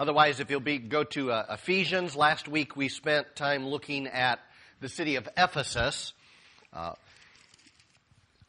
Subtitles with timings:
[0.00, 4.40] Otherwise, if you'll be, go to uh, Ephesians, last week we spent time looking at
[4.80, 6.14] the city of Ephesus,
[6.72, 6.92] uh,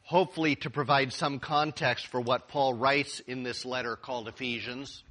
[0.00, 5.04] hopefully to provide some context for what Paul writes in this letter called Ephesians.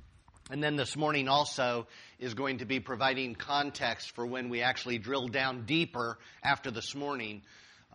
[0.49, 1.85] And then this morning also
[2.17, 6.95] is going to be providing context for when we actually drill down deeper after this
[6.95, 7.43] morning.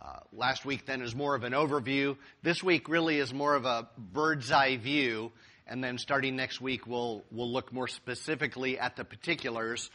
[0.01, 2.15] Uh, last week then is more of an overview.
[2.43, 5.33] This week really is more of a bird's eye view.
[5.69, 9.91] And then starting next week, we'll, we'll look more specifically at the particulars,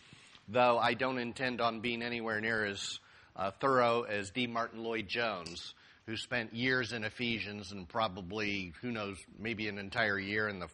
[0.47, 3.01] though I don't intend on being anywhere near as
[3.35, 4.47] uh, thorough as D.
[4.47, 5.75] Martyn Lloyd Jones,
[6.07, 10.69] who spent years in Ephesians and probably, who knows, maybe an entire year in the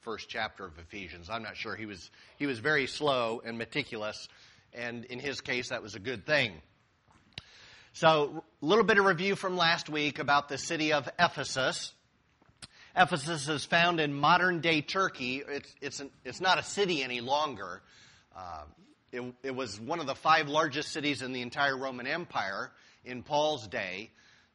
[0.00, 1.30] first chapter of Ephesians.
[1.30, 1.76] I'm not sure.
[1.76, 4.28] He was, he was very slow and meticulous,
[4.72, 6.52] and in his case, that was a good thing.
[7.92, 11.92] So, a little bit of review from last week about the city of Ephesus.
[12.94, 15.42] Ephesus is found in modern day Turkey.
[15.48, 17.80] It's, it's, an, it's not a city any longer.
[18.36, 18.64] Uh,
[19.12, 22.70] it, it, was one of the five largest cities in the entire Roman Empire
[23.04, 24.10] in Paul's day,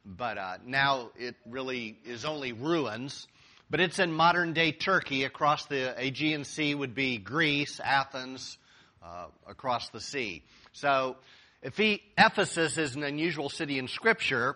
[0.05, 3.27] but uh, now it really is only ruins.
[3.69, 5.23] But it's in modern day Turkey.
[5.23, 8.57] Across the Aegean Sea would be Greece, Athens,
[9.03, 10.43] uh, across the sea.
[10.73, 11.17] So,
[11.63, 14.55] Ephesus is an unusual city in Scripture,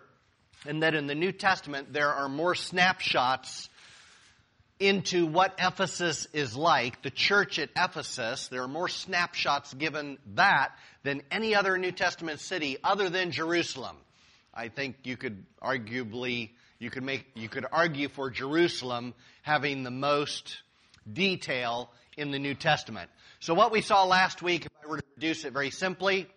[0.66, 3.70] and that in the New Testament there are more snapshots
[4.82, 10.72] into what Ephesus is like, the church at Ephesus, there are more snapshots given that
[11.04, 13.96] than any other New Testament city other than Jerusalem.
[14.54, 19.92] I think you could arguably, you could make, you could argue for Jerusalem having the
[19.92, 20.58] most
[21.12, 23.12] detail in the New Testament.
[23.40, 26.28] So what we saw last week, if I were to reduce it very simply,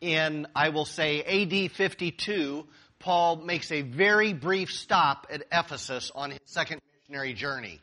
[0.00, 2.66] in, I will say, AD 52,
[2.98, 7.80] Paul makes a very brief stop at Ephesus on his second missionary journey.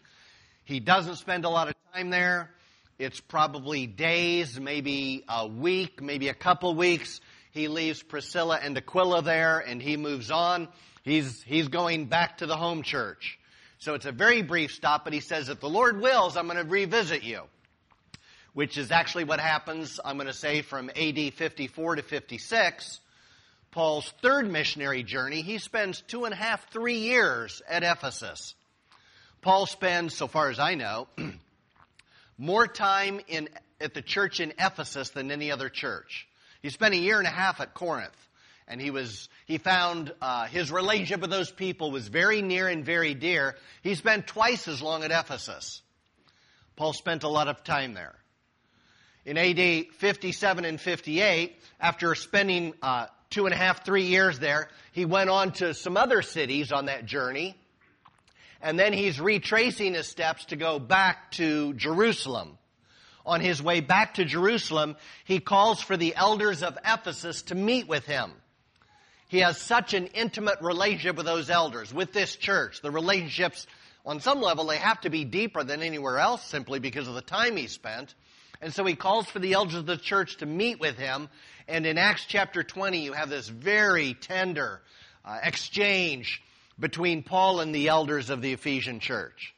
[0.66, 2.52] He doesn't spend a lot of time there.
[3.00, 7.20] It's probably days, maybe a week, maybe a couple weeks.
[7.50, 10.68] He leaves Priscilla and Aquila there and he moves on.
[11.02, 13.40] He's, he's going back to the home church.
[13.80, 16.64] So it's a very brief stop, but he says, if the Lord wills, I'm going
[16.64, 17.42] to revisit you.
[18.54, 23.00] Which is actually what happens, I'm going to say, from AD 54 to 56.
[23.72, 28.54] Paul's third missionary journey, he spends two and a half, three years at Ephesus.
[29.46, 31.08] Paul spends, so far as I know,
[32.40, 33.48] more time in,
[33.80, 36.28] at the church in Ephesus than any other church.
[36.64, 38.18] He spent a year and a half at Corinth,
[38.68, 42.84] and he was he found uh, his relationship with those people was very near and
[42.84, 43.56] very dear.
[43.84, 45.84] He spent twice as long at Ephesus.
[46.76, 48.16] Paul spent a lot of time there.
[49.26, 54.70] In AD 57 and 58, after spending uh, two and a half, three years there,
[54.92, 57.56] he went on to some other cities on that journey
[58.66, 62.58] and then he's retracing his steps to go back to Jerusalem.
[63.24, 67.88] On his way back to Jerusalem, he calls for the elders of Ephesus to meet
[67.88, 68.32] with him.
[69.28, 72.82] He has such an intimate relationship with those elders, with this church.
[72.82, 73.68] The relationships,
[74.04, 77.22] on some level, they have to be deeper than anywhere else simply because of the
[77.22, 78.16] time he spent.
[78.62, 81.30] And so he calls for the elders of the church to meet with him.
[81.68, 84.82] And in Acts chapter 20, you have this very tender
[85.24, 86.42] uh, exchange
[86.80, 89.54] between Paul and the elders of the Ephesian church.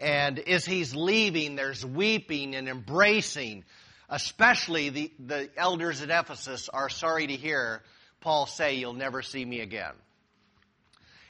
[0.00, 3.64] And as he's leaving, there's weeping and embracing.
[4.08, 7.82] Especially the, the elders at Ephesus are sorry to hear
[8.20, 9.92] Paul say, You'll never see me again.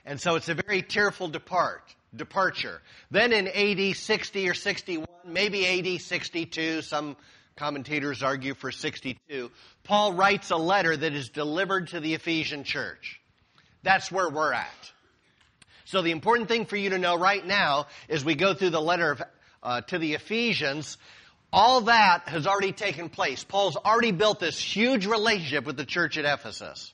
[0.04, 1.82] And so it's a very tearful depart,
[2.14, 2.80] departure.
[3.10, 7.16] Then in AD 60 or 61, maybe AD 62, some
[7.56, 9.50] commentators argue for 62,
[9.82, 13.20] Paul writes a letter that is delivered to the Ephesian church.
[13.82, 14.92] That's where we're at.
[15.88, 18.81] So the important thing for you to know right now is we go through the
[18.81, 19.22] letter of,
[19.62, 20.99] uh, to the Ephesians.
[21.50, 23.43] All that has already taken place.
[23.43, 26.93] Paul's already built this huge relationship with the church at Ephesus.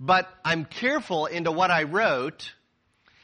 [0.00, 2.54] But I'm careful into what I wrote.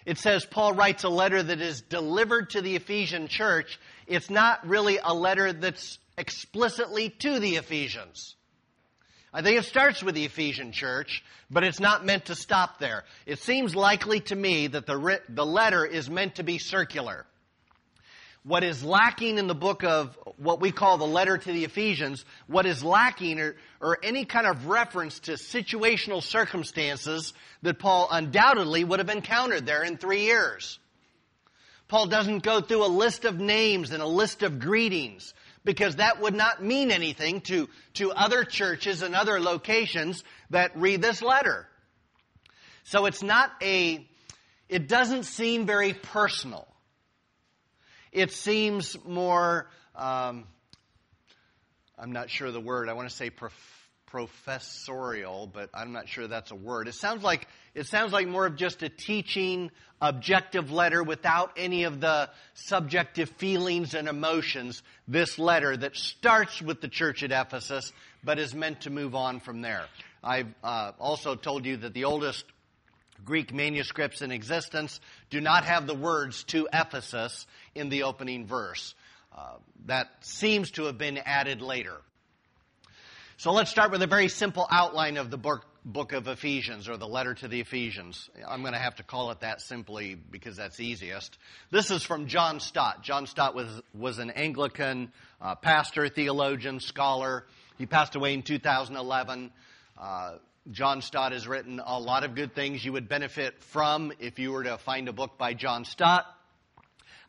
[0.04, 3.80] It says Paul writes a letter that is delivered to the Ephesian church.
[4.06, 8.36] It's not really a letter that's explicitly to the Ephesians.
[9.34, 13.04] I think it starts with the Ephesian church, but it's not meant to stop there.
[13.24, 17.24] It seems likely to me that the, the letter is meant to be circular.
[18.44, 22.24] What is lacking in the book of what we call the letter to the Ephesians,
[22.46, 27.32] what is lacking or, or any kind of reference to situational circumstances
[27.62, 30.78] that Paul undoubtedly would have encountered there in three years.
[31.88, 35.32] Paul doesn't go through a list of names and a list of greetings
[35.64, 41.02] because that would not mean anything to, to other churches and other locations that read
[41.02, 41.66] this letter.
[42.84, 44.06] So it's not a,
[44.68, 46.66] it doesn't seem very personal.
[48.10, 50.46] It seems more um,
[51.98, 52.88] I'm not sure the word.
[52.88, 53.30] I want to say
[54.12, 56.86] professorial, but I'm not sure that's a word.
[56.86, 59.70] It sounds like it sounds like more of just a teaching,
[60.02, 64.82] objective letter without any of the subjective feelings and emotions.
[65.08, 67.90] This letter that starts with the church at Ephesus,
[68.22, 69.86] but is meant to move on from there.
[70.22, 72.44] I've uh, also told you that the oldest
[73.24, 75.00] Greek manuscripts in existence
[75.30, 78.94] do not have the words to Ephesus in the opening verse.
[79.34, 79.54] Uh,
[79.86, 81.96] that seems to have been added later.
[83.38, 86.96] So let's start with a very simple outline of the book, book of Ephesians or
[86.96, 88.28] the letter to the Ephesians.
[88.46, 91.38] I'm going to have to call it that simply because that's easiest.
[91.70, 93.02] This is from John Stott.
[93.02, 97.46] John Stott was, was an Anglican uh, pastor, theologian, scholar.
[97.78, 99.50] He passed away in 2011.
[99.98, 100.34] Uh,
[100.70, 104.52] John Stott has written a lot of good things you would benefit from if you
[104.52, 106.26] were to find a book by John Stott.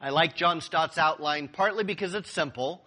[0.02, 2.86] I like John Stott's outline partly because it's simple,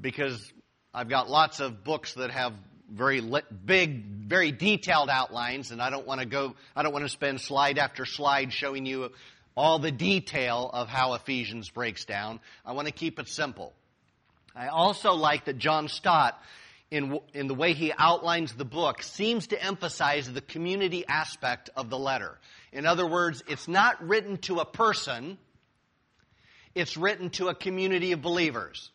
[0.00, 0.52] because
[0.98, 2.54] I've got lots of books that have
[2.92, 3.22] very
[3.64, 7.40] big, very detailed outlines, and I don't want to go, I don't want to spend
[7.40, 9.12] slide after slide showing you
[9.56, 12.40] all the detail of how Ephesians breaks down.
[12.66, 13.74] I want to keep it simple.
[14.56, 16.36] I also like that John Stott,
[16.90, 21.90] in, in the way he outlines the book, seems to emphasize the community aspect of
[21.90, 22.36] the letter.
[22.72, 25.38] In other words, it's not written to a person,
[26.74, 28.90] it's written to a community of believers.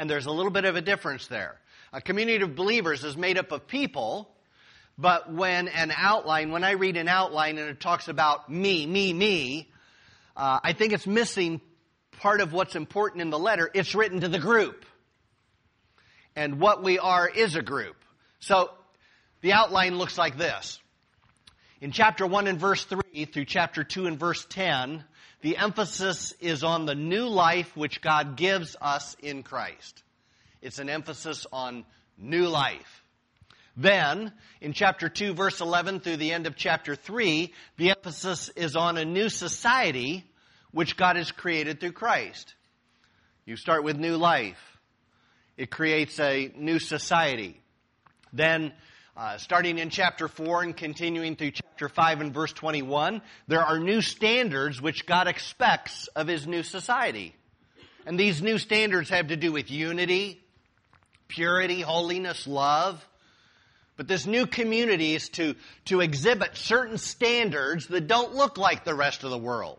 [0.00, 1.60] And there's a little bit of a difference there.
[1.92, 4.30] A community of believers is made up of people,
[4.96, 9.12] but when an outline, when I read an outline and it talks about me, me,
[9.12, 9.70] me,
[10.34, 11.60] uh, I think it's missing
[12.12, 13.70] part of what's important in the letter.
[13.74, 14.86] It's written to the group.
[16.34, 17.96] And what we are is a group.
[18.38, 18.70] So
[19.42, 20.80] the outline looks like this.
[21.82, 25.04] In chapter 1 and verse 3 through chapter 2 and verse 10,
[25.42, 30.02] the emphasis is on the new life which God gives us in Christ.
[30.60, 31.84] It's an emphasis on
[32.18, 33.02] new life.
[33.76, 38.76] Then, in chapter 2, verse 11 through the end of chapter 3, the emphasis is
[38.76, 40.24] on a new society
[40.72, 42.54] which God has created through Christ.
[43.46, 44.60] You start with new life.
[45.56, 47.60] It creates a new society.
[48.32, 48.72] Then,
[49.16, 53.78] uh, starting in chapter 4 and continuing through chapter 5 and verse 21, there are
[53.78, 57.34] new standards which God expects of His new society.
[58.06, 60.40] And these new standards have to do with unity,
[61.28, 63.04] purity, holiness, love.
[63.96, 65.54] But this new community is to,
[65.86, 69.78] to exhibit certain standards that don't look like the rest of the world.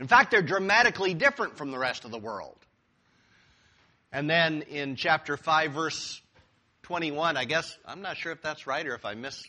[0.00, 2.56] In fact, they're dramatically different from the rest of the world.
[4.12, 6.20] And then in chapter 5, verse
[6.90, 9.40] 21, I guess, I'm not sure if that's right or if I miss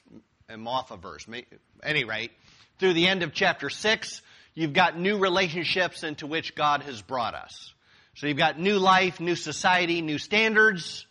[0.48, 1.26] am off a verse.
[1.28, 1.46] At
[1.82, 2.30] any rate,
[2.78, 4.22] through the end of chapter 6,
[4.54, 7.74] you've got new relationships into which God has brought us.
[8.14, 11.08] So you've got new life, new society, new standards,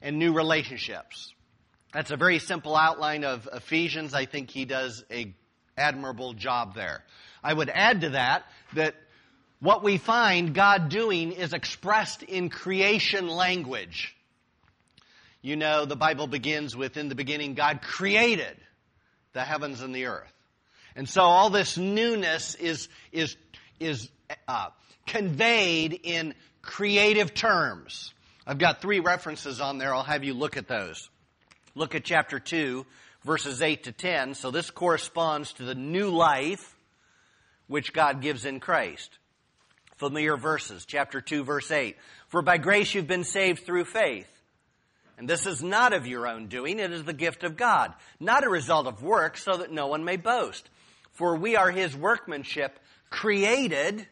[0.00, 1.34] and new relationships.
[1.92, 4.14] That's a very simple outline of Ephesians.
[4.14, 5.34] I think he does a
[5.76, 7.02] admirable job there.
[7.42, 8.44] I would add to that
[8.74, 8.94] that
[9.58, 14.14] what we find God doing is expressed in creation language.
[15.42, 18.56] You know, the Bible begins with, in the beginning, God created
[19.32, 20.32] the heavens and the earth.
[20.96, 23.36] And so all this newness is, is,
[23.78, 24.10] is
[24.48, 24.68] uh,
[25.06, 28.12] conveyed in creative terms.
[28.46, 29.94] I've got three references on there.
[29.94, 31.08] I'll have you look at those.
[31.74, 32.84] Look at chapter 2,
[33.24, 34.34] verses 8 to 10.
[34.34, 36.76] So this corresponds to the new life
[37.66, 39.18] which God gives in Christ.
[39.96, 41.96] Familiar verses, chapter 2, verse 8.
[42.28, 44.28] For by grace you've been saved through faith.
[45.20, 48.42] And this is not of your own doing, it is the gift of God, not
[48.42, 50.66] a result of work, so that no one may boast.
[51.12, 52.78] For we are his workmanship,
[53.10, 54.06] created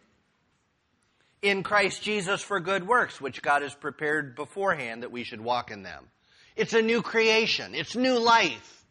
[1.41, 5.71] in Christ Jesus for good works, which God has prepared beforehand that we should walk
[5.71, 6.05] in them.
[6.57, 7.75] It's a new creation.
[7.75, 8.85] It's new life.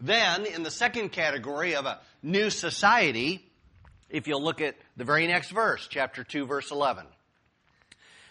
[0.00, 3.44] Then, in the second category of a new society,
[4.08, 7.04] if you'll look at the very next verse, chapter 2, verse 11.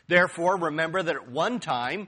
[0.07, 2.07] Therefore, remember that at one time,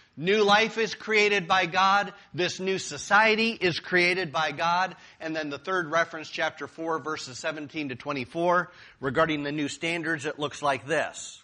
[0.21, 5.49] new life is created by God, this new society is created by God, and then
[5.49, 10.61] the third reference, chapter 4, verses 17 to 24, regarding the new standards, it looks
[10.61, 11.41] like this.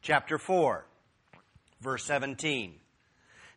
[0.00, 0.86] Chapter 4,
[1.80, 2.74] verse 17.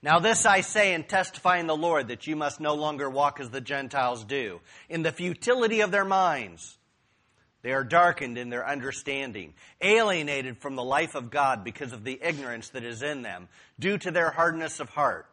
[0.01, 3.39] Now this I say and testify in the Lord that you must no longer walk
[3.39, 4.59] as the Gentiles do,
[4.89, 6.77] in the futility of their minds.
[7.67, 12.17] They are darkened in their understanding, alienated from the life of God because of the
[12.23, 15.25] ignorance that is in them, due to their hardness of heart.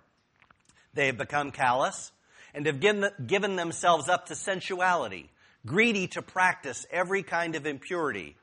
[0.94, 2.10] They have become callous
[2.52, 5.30] and have given, themselves up to sensuality,
[5.64, 8.34] greedy to practice every kind of impurity.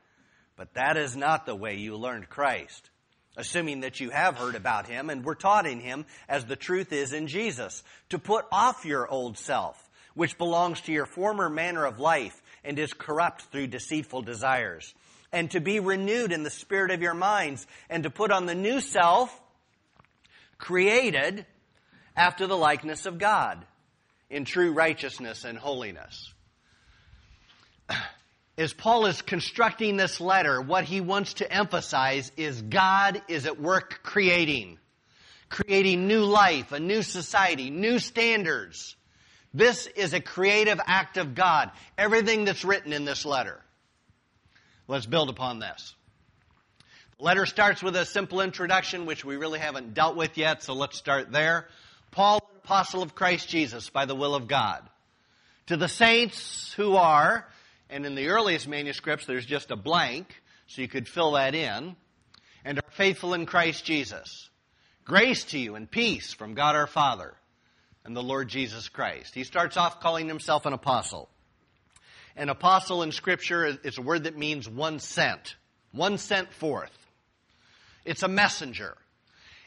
[0.56, 2.88] But that is not the way you learned Christ
[3.36, 6.92] assuming that you have heard about him and were taught in him as the truth
[6.92, 11.86] is in Jesus, to put off your old self, which belongs to your former manner
[11.86, 14.94] of life and is corrupt through deceitful desires,
[15.32, 18.54] and to be renewed in the spirit of your minds, and to put on the
[18.54, 19.38] new self,
[20.58, 21.46] created
[22.16, 23.64] after the likeness of God,
[24.30, 26.32] in true righteousness and holiness
[28.58, 33.60] as Paul is constructing this letter, what he wants to emphasize is God is at
[33.60, 34.78] work creating,
[35.48, 38.96] creating new life, a new society, new standards.
[39.54, 41.70] This is a creative act of God.
[41.98, 43.60] Everything that's written in this letter.
[44.88, 45.94] Let's build upon this.
[47.18, 50.72] The letter starts with a simple introduction, which we really haven't dealt with yet, so
[50.72, 51.68] let's start there.
[52.10, 54.88] Paul, an apostle of Christ Jesus by the will of God.
[55.66, 57.46] To the saints who are
[57.90, 61.94] and in the earliest manuscripts, there's just a blank, so you could fill that in.
[62.64, 64.48] And are faithful in Christ Jesus.
[65.04, 67.34] Grace to you and peace from God our Father
[68.04, 69.34] and the Lord Jesus Christ.
[69.34, 71.28] He starts off calling himself an apostle.
[72.36, 75.56] An apostle in Scripture is a word that means one sent,
[75.92, 76.96] one sent forth.
[78.04, 78.96] It's a messenger.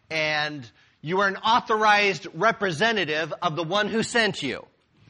[0.10, 0.70] And
[1.02, 4.66] you are an authorized representative of the one who sent you.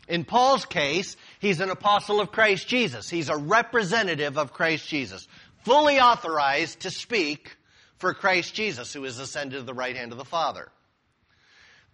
[0.07, 3.09] In Paul's case, he's an apostle of Christ Jesus.
[3.09, 5.27] He's a representative of Christ Jesus,
[5.63, 7.55] fully authorized to speak
[7.97, 10.69] for Christ Jesus, who is ascended to the right hand of the Father.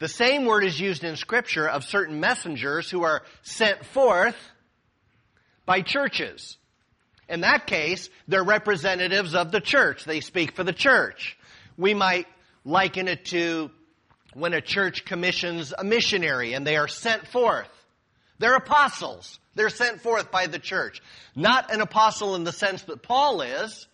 [0.01, 4.35] The same word is used in Scripture of certain messengers who are sent forth
[5.65, 6.57] by churches.
[7.29, 10.03] In that case, they're representatives of the church.
[10.03, 11.37] They speak for the church.
[11.77, 12.27] We might
[12.65, 13.71] liken it to
[14.33, 17.69] when a church commissions a missionary and they are sent forth
[18.41, 19.39] they're apostles.
[19.53, 20.99] They're sent forth by the church.
[21.35, 23.87] Not an apostle in the sense that Paul is.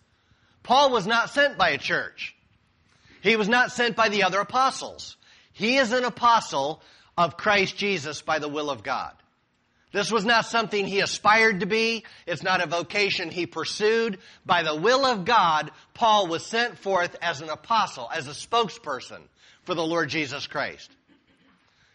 [0.62, 2.34] Paul was not sent by a church.
[3.20, 5.17] He was not sent by the other apostles.
[5.58, 6.80] He is an apostle
[7.16, 9.12] of Christ Jesus by the will of God.
[9.90, 12.04] This was not something he aspired to be.
[12.28, 14.18] It's not a vocation he pursued.
[14.46, 19.18] By the will of God, Paul was sent forth as an apostle, as a spokesperson
[19.64, 20.92] for the Lord Jesus Christ.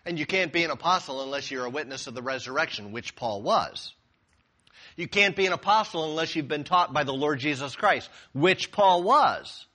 [0.06, 3.44] And you can't be an apostle unless you're a witness of the resurrection, which Paul
[3.44, 3.94] was.
[4.98, 8.74] You can't be an apostle unless you've been taught by the Lord Jesus Christ, which
[8.74, 9.66] Paul was,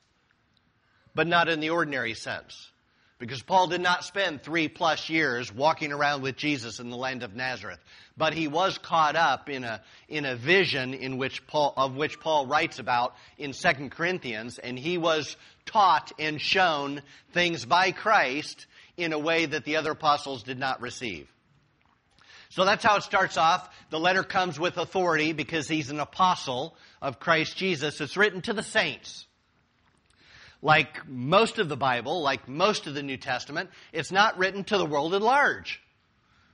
[1.15, 2.71] but not in the ordinary sense.
[3.19, 7.25] Because Paul did not spend three plus years walking around with Jesus in the land
[7.25, 7.81] of Nazareth,
[8.17, 12.21] but he was caught up in a, in a vision in which Paul, of which
[12.21, 18.67] Paul writes about in 2 Corinthians, and he was taught and shown things by Christ
[18.97, 21.29] in a way that the other apostles did not receive.
[22.51, 23.69] So that's how it starts off.
[23.91, 28.01] The letter comes with authority because he's an apostle of Christ Jesus.
[28.01, 29.27] It's written to the saints.
[30.61, 34.79] Like most of the Bible, like most of the New Testament, it's not written to
[34.79, 35.81] the world at large.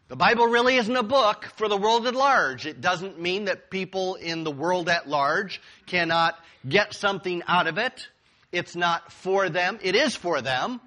[0.09, 2.67] The Bible really isn't a book for the world at large.
[2.67, 7.79] It doesn't mean that people in the world at large cannot get something out of
[7.79, 8.09] it.
[8.53, 9.79] It's not for them.
[9.83, 10.81] It is for them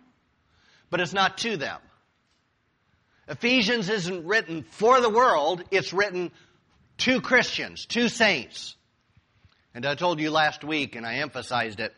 [0.89, 1.79] but it's not to them.
[3.27, 6.31] Ephesians isn't written for the world, it's written
[6.99, 8.75] to Christians, to saints.
[9.73, 11.93] And I told you last week, and I emphasized it,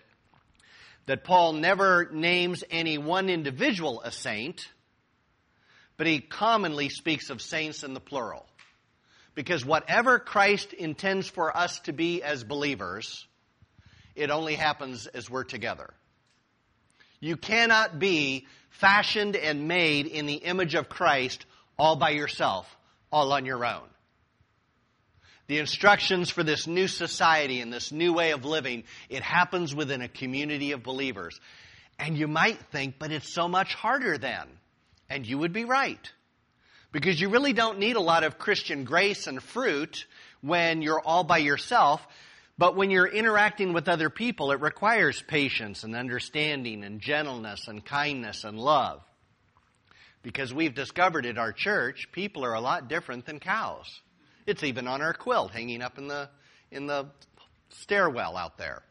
[1.10, 4.68] that Paul never names any one individual a saint,
[5.98, 8.46] but he commonly speaks of saints in the plural.
[9.34, 13.26] Because whatever Christ intends for us to be as believers,
[14.14, 15.92] it only happens as we're together.
[17.20, 21.44] You cannot be fashioned and made in the image of Christ
[21.76, 22.68] all by yourself,
[23.12, 23.90] all on your own.
[25.50, 30.04] The instructions for this new society and this new way of living, it happens within
[30.04, 31.42] a community of believers.
[31.98, 34.46] And you might think, but it's so much harder then.
[35.10, 36.08] And you would be right.
[36.92, 40.06] Because you really don't need a lot of Christian grace and fruit
[40.42, 42.06] when you're all by yourself.
[42.60, 47.84] But when you're interacting with other people, it requires patience and understanding and gentleness and
[47.84, 49.02] kindness and love.
[50.22, 54.00] Because we've discovered at our church, people are a lot different than cows.
[54.50, 56.28] It's even on our quilt hanging up in the,
[56.72, 57.06] in the
[57.70, 58.82] stairwell out there,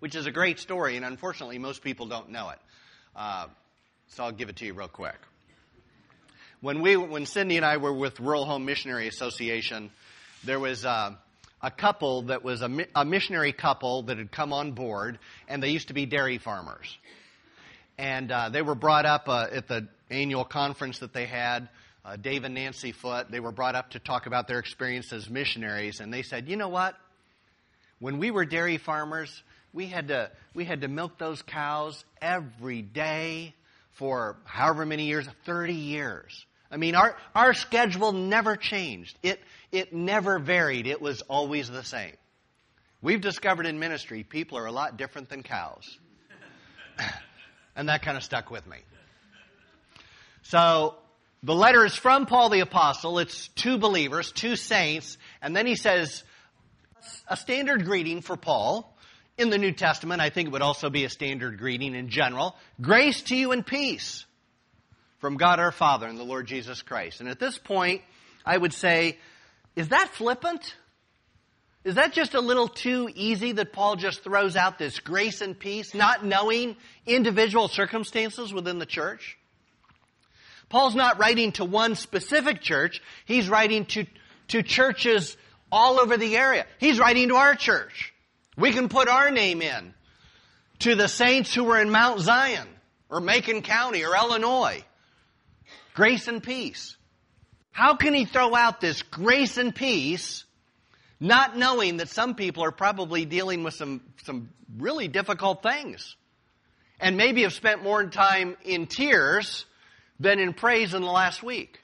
[0.00, 2.58] which is a great story, and unfortunately, most people don't know it.
[3.14, 3.46] Uh,
[4.08, 5.14] so I'll give it to you real quick.
[6.60, 9.92] When we, when Cindy and I were with Rural Home Missionary Association,
[10.42, 11.12] there was uh,
[11.62, 15.70] a couple that was a, a missionary couple that had come on board, and they
[15.70, 16.98] used to be dairy farmers.
[17.96, 21.68] And uh, they were brought up uh, at the annual conference that they had.
[22.04, 25.30] Uh, Dave and Nancy Foot, they were brought up to talk about their experience as
[25.30, 26.96] missionaries, and they said, "You know what?
[27.98, 29.42] When we were dairy farmers,
[29.72, 33.54] we had to we had to milk those cows every day
[33.94, 36.46] for however many years, 30 years.
[36.70, 39.16] I mean, our, our schedule never changed.
[39.22, 40.86] It, it never varied.
[40.86, 42.14] It was always the same.
[43.00, 45.98] We've discovered in ministry, people are a lot different than cows.
[47.76, 48.78] and that kind of stuck with me.
[50.42, 50.96] So,
[51.44, 53.18] the letter is from Paul the Apostle.
[53.18, 55.18] It's two believers, two saints.
[55.42, 56.24] And then he says,
[57.28, 58.90] a standard greeting for Paul.
[59.36, 62.56] In the New Testament, I think it would also be a standard greeting in general.
[62.80, 64.24] Grace to you and peace
[65.18, 67.20] from God our Father and the Lord Jesus Christ.
[67.20, 68.00] And at this point,
[68.46, 69.18] I would say,
[69.76, 70.76] is that flippant?
[71.82, 75.58] Is that just a little too easy that Paul just throws out this grace and
[75.58, 79.36] peace, not knowing individual circumstances within the church?
[80.68, 84.06] Paul's not writing to one specific church, he's writing to,
[84.48, 85.36] to churches
[85.70, 86.66] all over the area.
[86.78, 88.12] He's writing to our church.
[88.56, 89.94] We can put our name in
[90.80, 92.68] to the saints who were in Mount Zion
[93.08, 94.84] or Macon County or Illinois
[95.94, 96.96] grace and peace.
[97.70, 100.44] How can he throw out this grace and peace
[101.18, 106.16] not knowing that some people are probably dealing with some, some really difficult things
[107.00, 109.64] and maybe have spent more time in tears
[110.24, 111.80] than in praise in the last week?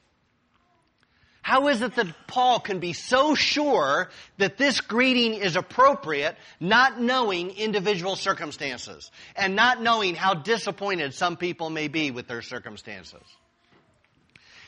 [1.42, 7.00] How is it that Paul can be so sure that this greeting is appropriate, not
[7.00, 13.22] knowing individual circumstances and not knowing how disappointed some people may be with their circumstances?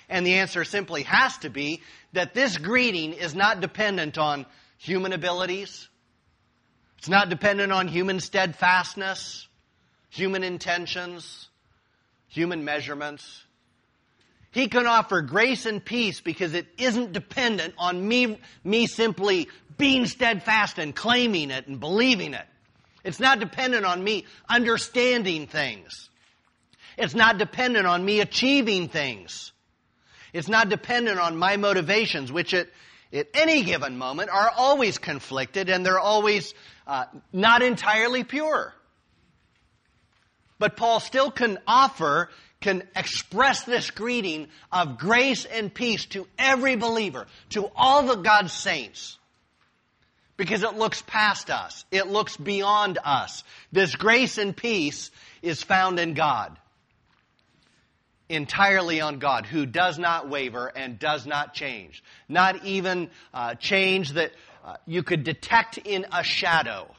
[0.08, 1.82] And the answer simply has to be
[2.12, 4.46] that this greeting is not dependent on
[4.78, 5.88] human abilities.
[6.98, 9.46] It's not dependent on human steadfastness,
[10.08, 11.48] human intentions,
[12.28, 13.44] human measurements.
[14.52, 20.06] He can offer grace and peace because it isn't dependent on me, me simply being
[20.06, 22.46] steadfast and claiming it and believing it.
[23.02, 26.10] It's not dependent on me understanding things.
[26.96, 29.52] It's not dependent on me achieving things.
[30.32, 32.68] It's not dependent on my motivations, which at,
[33.12, 36.54] at any given moment are always conflicted and they're always
[36.86, 38.74] uh, not entirely pure.
[40.58, 42.30] But Paul still can offer,
[42.62, 48.52] can express this greeting of grace and peace to every believer, to all the God's
[48.52, 49.18] saints.
[50.36, 51.84] Because it looks past us.
[51.90, 53.44] It looks beyond us.
[53.70, 55.10] This grace and peace
[55.42, 56.56] is found in God
[58.32, 62.02] entirely on God, who does not waver and does not change.
[62.28, 64.32] Not even uh, change that
[64.64, 66.90] uh, you could detect in a shadow.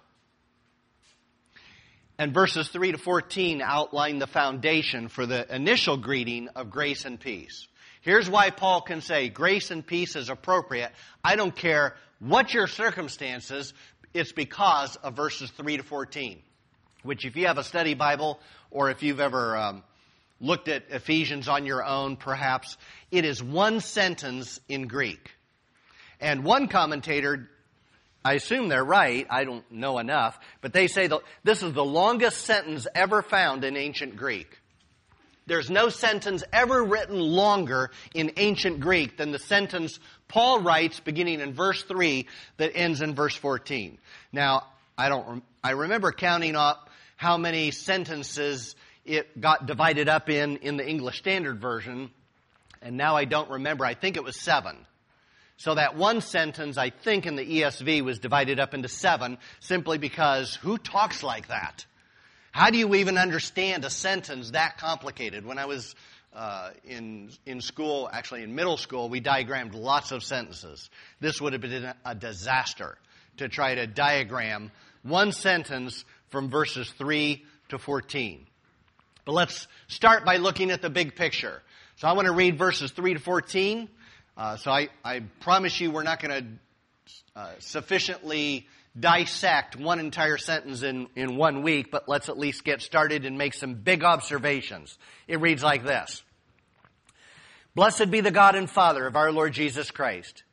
[2.23, 7.19] And verses 3 to 14 outline the foundation for the initial greeting of grace and
[7.19, 7.67] peace.
[7.99, 10.93] Here's why Paul can say grace and peace is appropriate.
[11.21, 13.73] I don't care what your circumstances,
[14.13, 16.41] it's because of verses 3 to 14.
[17.01, 18.39] Which, if you have a study Bible
[18.71, 19.83] or if you've ever um,
[20.39, 22.77] looked at Ephesians on your own, perhaps,
[23.11, 25.31] it is one sentence in Greek.
[26.21, 27.49] And one commentator,
[28.25, 31.83] I assume they're right, I don't know enough, but they say that this is the
[31.83, 34.59] longest sentence ever found in ancient Greek.
[35.45, 41.41] There's no sentence ever written longer in ancient Greek than the sentence Paul writes beginning
[41.41, 43.97] in verse 3 that ends in verse 14.
[44.31, 50.57] Now, I don't, I remember counting up how many sentences it got divided up in
[50.57, 52.09] in the English Standard Version,
[52.81, 53.85] and now I don't remember.
[53.85, 54.77] I think it was seven.
[55.57, 59.97] So that one sentence, I think, in the ESV was divided up into seven simply
[59.97, 61.85] because who talks like that?
[62.51, 65.45] How do you even understand a sentence that complicated?
[65.45, 65.95] When I was
[66.33, 70.89] uh, in in school, actually in middle school, we diagrammed lots of sentences.
[71.19, 72.97] This would have been a disaster
[73.37, 74.71] to try to diagram
[75.03, 78.47] one sentence from verses three to fourteen.
[79.25, 81.61] But let's start by looking at the big picture.
[81.97, 83.87] So I want to read verses 3 to 14.
[84.35, 88.67] Uh, so I, I, promise you we're not going to uh, sufficiently
[88.99, 93.37] dissect one entire sentence in, in one week, but let's at least get started and
[93.37, 94.97] make some big observations.
[95.27, 96.23] It reads like this.
[97.75, 100.43] Blessed be the God and Father of our Lord Jesus Christ,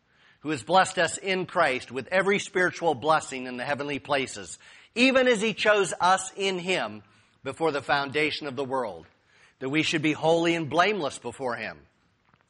[0.41, 4.59] who has blessed us in Christ with every spiritual blessing in the heavenly places,
[4.95, 7.03] even as he chose us in him
[7.45, 9.07] before the foundation of the world,
[9.61, 11.79] that we should be holy and blameless before him.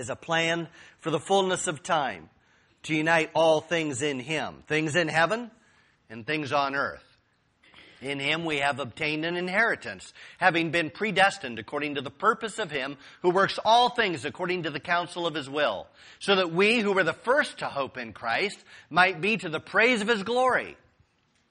[0.00, 0.66] as a plan
[0.98, 2.28] for the fullness of time,
[2.82, 5.50] to unite all things in him, things in heaven
[6.08, 7.04] and things on earth.
[8.02, 12.70] In him we have obtained an inheritance, having been predestined according to the purpose of
[12.70, 15.86] him who works all things according to the counsel of his will,
[16.18, 18.58] so that we who were the first to hope in Christ
[18.88, 20.76] might be to the praise of his glory.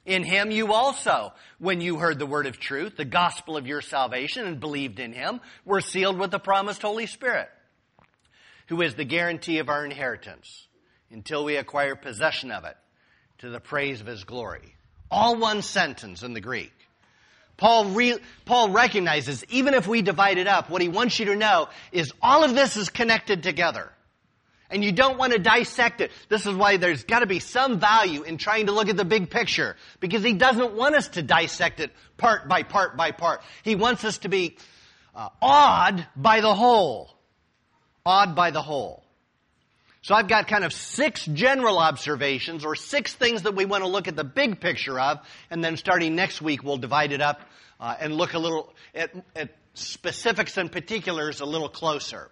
[0.06, 3.82] In him you also, when you heard the word of truth, the gospel of your
[3.82, 7.48] salvation, and believed in him, were sealed with the promised Holy Spirit,
[8.70, 10.68] who is the guarantee of our inheritance
[11.12, 12.78] until we acquire possession of it
[13.40, 14.76] to the praise of his glory.
[15.12, 16.72] All one sentence in the Greek.
[17.58, 21.36] Paul, re- Paul recognizes, even if we divide it up, what he wants you to
[21.36, 23.92] know is all of this is connected together
[24.70, 26.12] and you don't want to dissect it.
[26.30, 29.06] This is why there's got to be some value in trying to look at the
[29.06, 33.42] big picture because he doesn't want us to dissect it part by part by part.
[33.64, 34.58] He wants us to be
[35.16, 37.19] uh, awed by the whole.
[38.06, 39.04] Awed by the whole.
[40.02, 43.90] So I've got kind of six general observations or six things that we want to
[43.90, 47.42] look at the big picture of, and then starting next week we'll divide it up
[47.80, 52.32] uh, and look a little at, at specifics and particulars a little closer.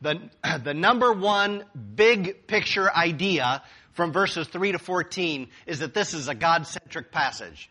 [0.00, 0.30] The,
[0.64, 6.28] the number one big picture idea from verses 3 to 14 is that this is
[6.28, 7.68] a God centric passage.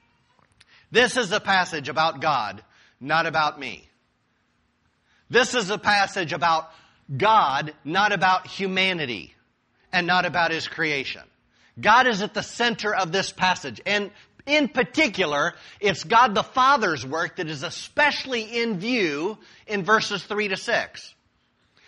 [0.92, 2.64] This is a passage about God,
[3.00, 3.89] not about me.
[5.30, 6.70] This is a passage about
[7.16, 9.36] God, not about humanity,
[9.92, 11.22] and not about His creation.
[11.80, 13.82] God is at the center of this passage.
[13.86, 14.12] And
[14.46, 19.38] in particular, it's God the Father's work that is especially in view
[19.68, 21.14] in verses 3 to 6.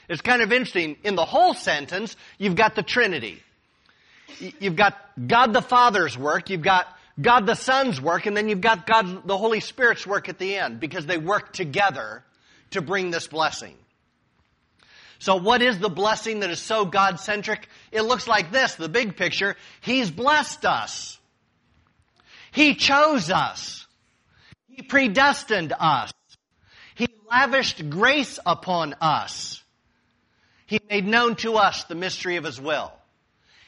[0.07, 0.97] It's kind of interesting.
[1.03, 3.41] In the whole sentence, you've got the Trinity.
[4.59, 6.87] You've got God the Father's work, you've got
[7.19, 10.55] God the Son's work, and then you've got God the Holy Spirit's work at the
[10.55, 12.23] end because they work together
[12.71, 13.75] to bring this blessing.
[15.19, 17.69] So what is the blessing that is so God-centric?
[17.91, 19.55] It looks like this, the big picture.
[19.81, 21.19] He's blessed us.
[22.51, 23.85] He chose us.
[24.67, 26.11] He predestined us.
[26.95, 29.61] He lavished grace upon us.
[30.65, 32.91] He made known to us the mystery of His will.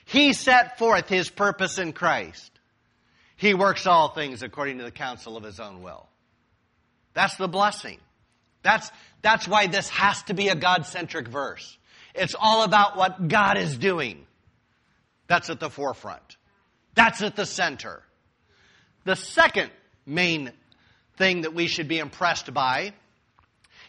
[0.06, 2.50] He set forth His purpose in Christ.
[3.36, 6.08] He works all things according to the counsel of His own will.
[7.13, 8.00] That's the blessing.
[8.63, 11.78] That's, that's why this has to be a God-centric verse.
[12.15, 14.26] It's all about what God is doing.
[15.28, 16.38] That's at the forefront.
[16.95, 18.04] That's at the center.
[19.04, 19.71] The second
[20.06, 20.52] main
[21.17, 22.93] thing that we should be impressed by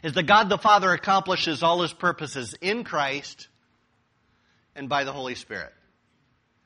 [0.03, 3.49] is that God the Father accomplishes all his purposes in Christ
[4.75, 5.74] and by the Holy Spirit.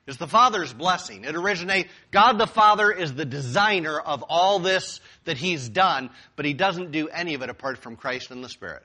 [0.09, 1.25] It's the Father's blessing.
[1.25, 6.47] It originates, God the Father is the designer of all this that He's done, but
[6.47, 8.83] He doesn't do any of it apart from Christ and the Spirit.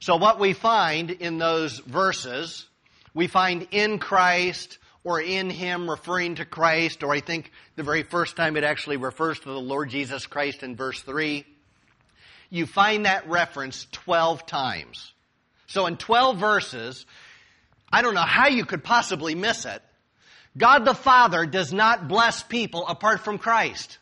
[0.00, 2.66] So what we find in those verses,
[3.14, 8.04] we find in Christ or in Him referring to Christ, or I think the very
[8.04, 11.44] first time it actually refers to the Lord Jesus Christ in verse 3
[12.52, 15.14] you find that reference 12 times.
[15.68, 17.06] So in 12 verses,
[17.92, 19.82] I don't know how you could possibly miss it.
[20.56, 23.98] God the Father does not bless people apart from Christ.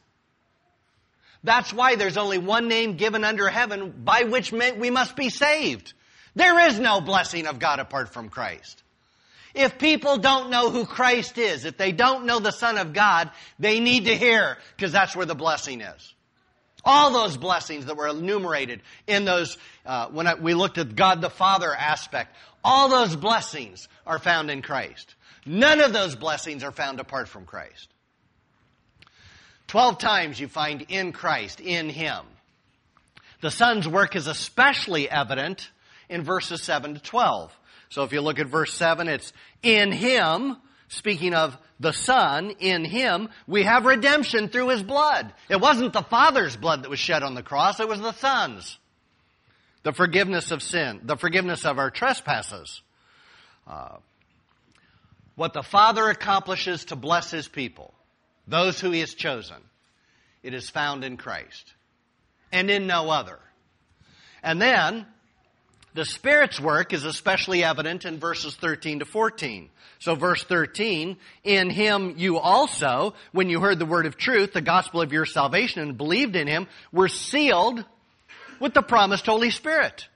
[1.42, 5.94] That's why there's only one name given under heaven by which we must be saved.
[6.34, 8.82] There is no blessing of God apart from Christ.
[9.54, 13.30] If people don't know who Christ is, if they don't know the Son of God,
[13.58, 16.14] they need to hear because that's where the blessing is.
[16.84, 21.20] All those blessings that were enumerated in those, uh, when I, we looked at God
[21.20, 25.14] the Father aspect, all those blessings are found in Christ.
[25.46, 27.88] None of those blessings are found apart from Christ.
[29.66, 32.24] Twelve times you find in Christ, in Him.
[33.40, 35.70] The Son's work is especially evident
[36.08, 37.56] in verses 7 to 12.
[37.88, 40.56] So if you look at verse 7, it's in Him,
[40.88, 45.32] speaking of the Son, in Him, we have redemption through His blood.
[45.48, 48.76] It wasn't the Father's blood that was shed on the cross, it was the Son's.
[49.82, 52.82] The forgiveness of sin, the forgiveness of our trespasses.
[53.66, 53.96] Uh,
[55.36, 57.94] what the Father accomplishes to bless His people,
[58.46, 59.56] those who He has chosen,
[60.42, 61.72] it is found in Christ
[62.52, 63.38] and in no other.
[64.42, 65.06] And then,
[65.92, 69.70] the Spirit's work is especially evident in verses 13 to 14.
[69.98, 74.60] So verse 13, in him you also, when you heard the word of truth, the
[74.60, 77.84] gospel of your salvation, and believed in him, were sealed
[78.60, 80.06] with the promised Holy Spirit,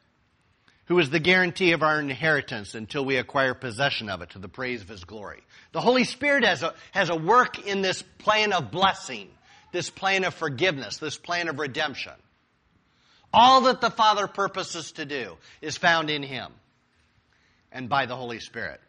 [0.85, 4.49] who is the guarantee of our inheritance until we acquire possession of it to the
[4.49, 5.41] praise of his glory.
[5.73, 9.29] The Holy Spirit has a, has a work in this plan of blessing,
[9.73, 12.13] this plan of forgiveness, this plan of redemption.
[13.33, 16.53] All that the Father purposes to do is found in Him
[17.73, 18.81] and by the Holy Spirit.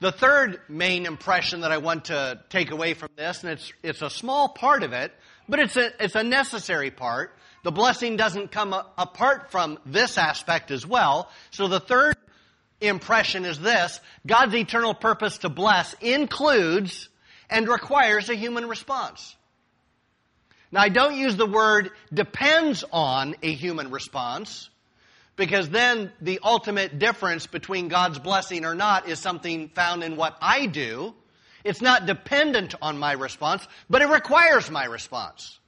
[0.00, 4.00] The third main impression that I want to take away from this, and it's, it's
[4.00, 5.12] a small part of it,
[5.46, 7.36] but it's a, it's a necessary part.
[7.62, 11.30] The blessing doesn't come apart from this aspect as well.
[11.50, 12.16] So the third
[12.80, 17.08] impression is this God's eternal purpose to bless includes
[17.50, 19.36] and requires a human response.
[20.72, 24.70] Now, I don't use the word depends on a human response
[25.36, 30.36] because then the ultimate difference between God's blessing or not is something found in what
[30.40, 31.14] I do.
[31.64, 35.59] It's not dependent on my response, but it requires my response.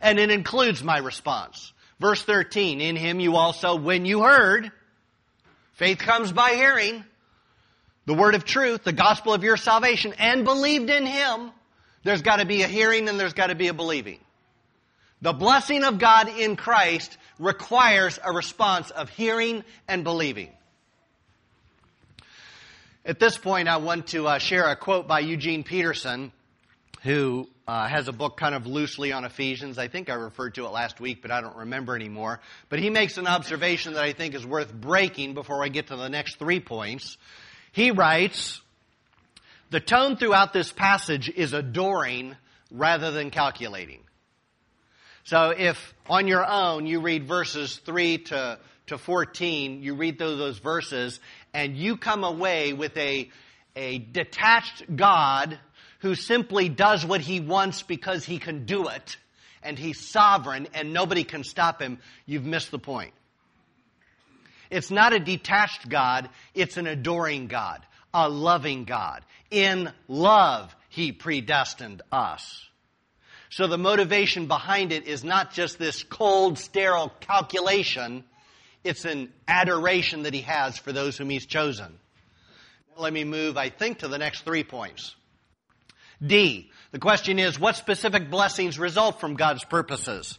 [0.00, 1.72] And it includes my response.
[2.00, 4.70] Verse 13, in him you also, when you heard,
[5.72, 7.04] faith comes by hearing,
[8.06, 11.50] the word of truth, the gospel of your salvation, and believed in him,
[12.02, 14.20] there's got to be a hearing and there's got to be a believing.
[15.22, 20.50] The blessing of God in Christ requires a response of hearing and believing.
[23.06, 26.32] At this point, I want to uh, share a quote by Eugene Peterson,
[27.02, 29.78] who uh, has a book kind of loosely on Ephesians.
[29.78, 32.40] I think I referred to it last week, but I don't remember anymore.
[32.68, 35.96] But he makes an observation that I think is worth breaking before I get to
[35.96, 37.16] the next three points.
[37.72, 38.60] He writes,
[39.70, 42.36] the tone throughout this passage is adoring
[42.70, 44.00] rather than calculating.
[45.24, 50.36] So if on your own you read verses 3 to, to 14, you read through
[50.36, 51.18] those verses,
[51.54, 53.30] and you come away with a,
[53.74, 55.58] a detached God
[56.04, 59.16] who simply does what he wants because he can do it,
[59.62, 63.12] and he's sovereign and nobody can stop him, you've missed the point.
[64.70, 69.24] It's not a detached God, it's an adoring God a loving God.
[69.50, 72.64] In love, He predestined us.
[73.50, 78.24] So the motivation behind it is not just this cold, sterile calculation.
[78.84, 81.98] It's an adoration that He has for those whom He's chosen.
[82.96, 85.16] Let me move, I think, to the next three points.
[86.24, 86.70] D.
[86.92, 90.38] The question is, what specific blessings result from God's purposes?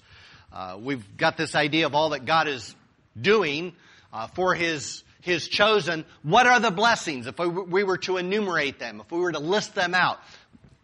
[0.54, 2.76] Uh, we've got this idea of all that God is
[3.20, 3.74] doing
[4.14, 7.26] uh, for His his chosen, what are the blessings?
[7.26, 10.20] If we were to enumerate them, if we were to list them out,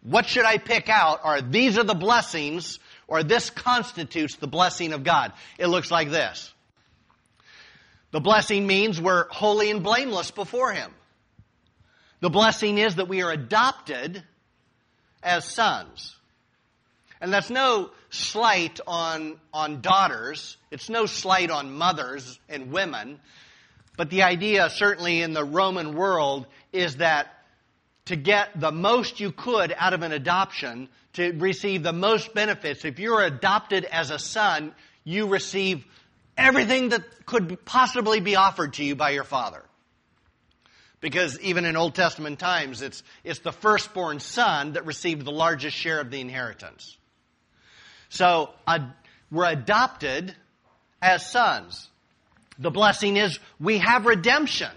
[0.02, 1.20] what should I pick out?
[1.22, 5.32] Are these are the blessings, or this constitutes the blessing of God?
[5.58, 6.52] It looks like this.
[8.10, 10.90] The blessing means we're holy and blameless before Him.
[12.18, 14.24] The blessing is that we are adopted
[15.22, 16.16] as sons.
[17.20, 20.56] And that's no slight on, on daughters.
[20.70, 23.20] It's no slight on mothers and women.
[23.96, 27.28] But the idea, certainly in the Roman world, is that
[28.06, 32.84] to get the most you could out of an adoption, to receive the most benefits,
[32.84, 35.84] if you're adopted as a son, you receive
[36.36, 39.62] everything that could possibly be offered to you by your father.
[41.02, 45.76] Because even in Old Testament times, it's, it's the firstborn son that received the largest
[45.76, 46.96] share of the inheritance.
[48.08, 48.78] So, uh,
[49.30, 50.34] we're adopted
[51.02, 51.88] as sons.
[52.58, 54.70] The blessing is we have redemption.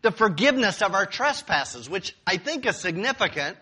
[0.00, 3.56] The forgiveness of our trespasses, which I think is significant,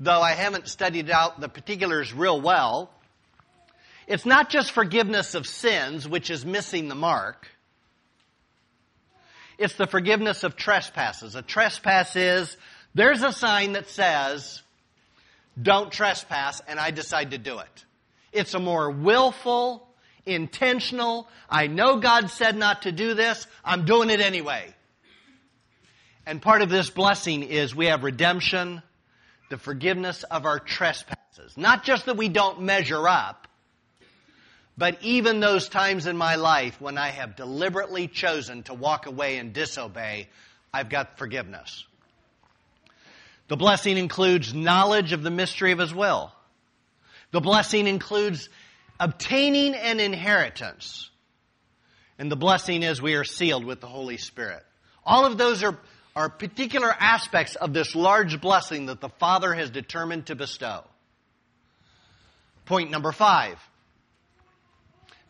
[0.00, 2.90] though I haven't studied out the particulars real well.
[4.06, 7.48] It's not just forgiveness of sins, which is missing the mark.
[9.58, 11.34] It's the forgiveness of trespasses.
[11.34, 12.56] A trespass is,
[12.94, 14.62] there's a sign that says,
[15.60, 17.84] don't trespass, and I decide to do it.
[18.32, 19.86] It's a more willful,
[20.26, 21.28] intentional.
[21.48, 23.46] I know God said not to do this.
[23.64, 24.74] I'm doing it anyway.
[26.26, 28.82] And part of this blessing is we have redemption,
[29.50, 31.56] the forgiveness of our trespasses.
[31.56, 33.46] Not just that we don't measure up,
[34.76, 39.38] But even those times in my life when I have deliberately chosen to walk away
[39.38, 40.28] and disobey,
[40.72, 41.84] I've got forgiveness.
[43.46, 46.32] The blessing includes knowledge of the mystery of His will.
[47.30, 48.48] The blessing includes
[48.98, 51.10] obtaining an inheritance.
[52.18, 54.64] And the blessing is we are sealed with the Holy Spirit.
[55.04, 55.78] All of those are,
[56.16, 60.84] are particular aspects of this large blessing that the Father has determined to bestow.
[62.64, 63.58] Point number five.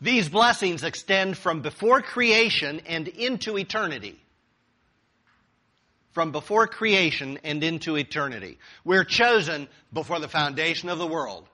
[0.01, 4.19] These blessings extend from before creation and into eternity.
[6.11, 8.57] From before creation and into eternity.
[8.83, 11.45] We're chosen before the foundation of the world.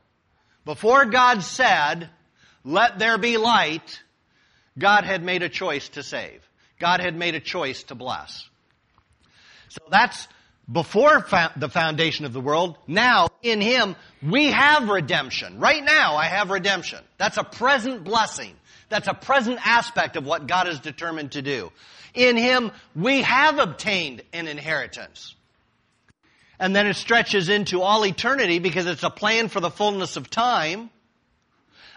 [0.66, 2.10] Before God said,
[2.64, 4.02] let there be light,
[4.78, 6.42] God had made a choice to save.
[6.80, 8.48] God had made a choice to bless.
[9.70, 10.28] So that's
[10.70, 12.78] before the foundation of the world.
[12.88, 15.60] Now, in Him, we have redemption.
[15.60, 17.00] Right now, I have redemption.
[17.18, 18.54] That's a present blessing.
[18.90, 21.72] That's a present aspect of what God is determined to do.
[22.14, 25.36] In Him, we have obtained an inheritance.
[26.60, 30.30] And then it stretches into all eternity because it's a plan for the fullness of
[30.30, 30.90] time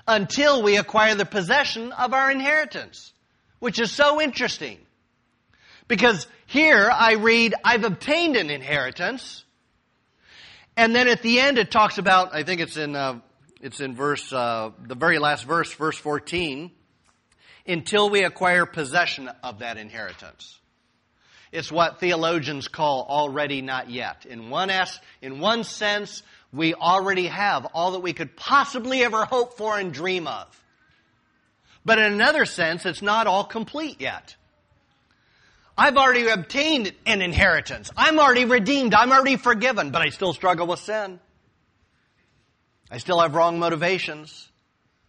[0.07, 3.13] until we acquire the possession of our inheritance,
[3.59, 4.79] which is so interesting.
[5.87, 9.45] Because here I read, I've obtained an inheritance.
[10.77, 13.19] And then at the end it talks about, I think it's in, uh,
[13.61, 16.71] it's in verse, uh, the very last verse, verse 14,
[17.67, 20.57] until we acquire possession of that inheritance.
[21.51, 24.25] It's what theologians call already not yet.
[24.25, 29.25] In one, es- in one sense, we already have all that we could possibly ever
[29.25, 30.47] hope for and dream of.
[31.85, 34.37] But in another sense, it's not all complete yet.
[35.77, 37.91] I've already obtained an inheritance.
[37.97, 38.95] I'm already redeemed.
[38.95, 41.19] I'm already forgiven, but I still struggle with sin.
[42.91, 44.49] I still have wrong motivations.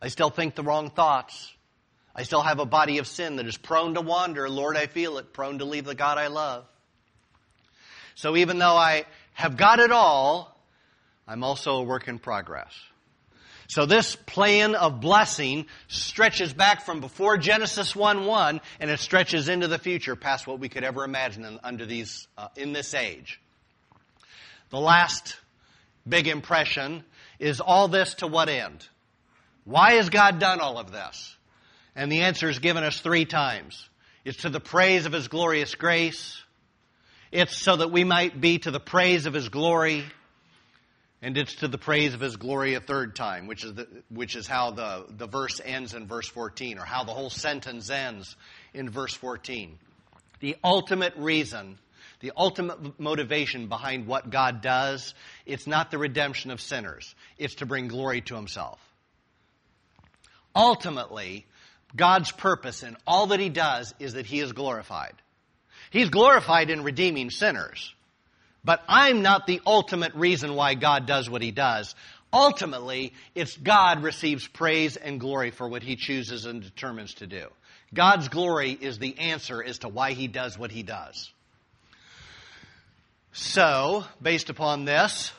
[0.01, 1.53] I still think the wrong thoughts.
[2.15, 4.49] I still have a body of sin that is prone to wander.
[4.49, 6.65] Lord, I feel it, prone to leave the God I love.
[8.15, 10.57] So even though I have got it all,
[11.27, 12.73] I'm also a work in progress.
[13.67, 19.67] So this plan of blessing stretches back from before Genesis 1-1 and it stretches into
[19.67, 23.41] the future past what we could ever imagine in, under these, uh, in this age.
[24.69, 25.37] The last
[26.07, 27.03] big impression
[27.39, 28.87] is all this to what end?
[29.63, 31.35] Why has God done all of this?
[31.95, 33.89] And the answer is given us three times.
[34.23, 36.41] It's to the praise of His glorious grace.
[37.31, 40.03] It's so that we might be to the praise of His glory
[41.25, 44.35] and it's to the praise of his glory a third time, which is, the, which
[44.35, 48.35] is how the, the verse ends in verse 14, or how the whole sentence ends
[48.75, 49.79] in verse 14.
[50.39, 51.79] The ultimate reason,
[52.19, 55.15] the ultimate motivation behind what God does,
[55.47, 58.77] it's not the redemption of sinners, it's to bring glory to himself.
[60.55, 61.47] Ultimately,
[61.95, 65.15] God's purpose in all that he does is that he is glorified.
[65.89, 67.94] He's glorified in redeeming sinners.
[68.65, 71.93] But I'm not the ultimate reason why God does what he does.
[72.33, 77.45] Ultimately, it's God receives praise and glory for what he chooses and determines to do.
[77.93, 81.31] God's glory is the answer as to why he does what he does.
[83.31, 85.31] So, based upon this,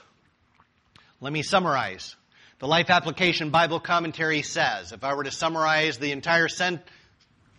[1.20, 2.14] let me summarize.
[2.60, 6.82] The Life Application Bible Commentary says, if I were to summarize the entire sent-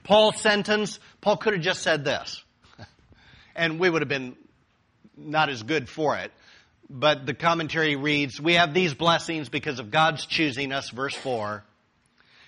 [0.03, 2.41] Paul sentence, Paul could have just said this.
[3.55, 4.35] and we would have been
[5.17, 6.31] not as good for it.
[6.89, 11.63] But the commentary reads, We have these blessings because of God's choosing us, verse 4,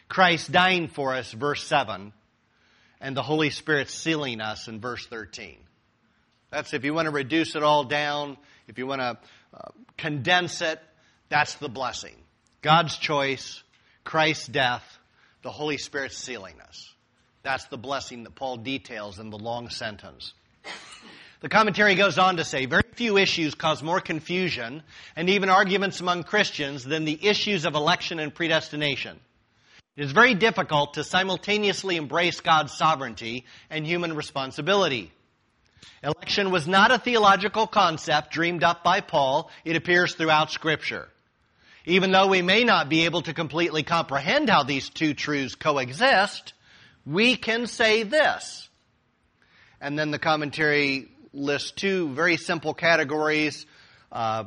[0.07, 2.13] Christ dying for us, verse 7,
[3.01, 5.57] and the Holy Spirit sealing us in verse 13.
[6.51, 9.17] That's if you want to reduce it all down, if you want to
[9.53, 10.81] uh, condense it,
[11.27, 12.15] that's the blessing.
[12.61, 13.61] God's choice,
[14.03, 14.99] Christ's death,
[15.43, 16.93] the Holy Spirit sealing us.
[17.43, 20.33] That's the blessing that Paul details in the long sentence.
[21.41, 24.83] The commentary goes on to say, very few issues cause more confusion
[25.15, 29.17] and even arguments among Christians than the issues of election and predestination.
[29.95, 35.13] It is very difficult to simultaneously embrace God's sovereignty and human responsibility.
[36.03, 39.49] Election was not a theological concept dreamed up by Paul.
[39.63, 41.07] It appears throughout Scripture.
[41.85, 46.53] Even though we may not be able to completely comprehend how these two truths coexist,
[47.05, 48.69] we can say this.
[49.81, 53.65] And then the commentary lists two very simple categories.
[54.11, 54.45] Uh,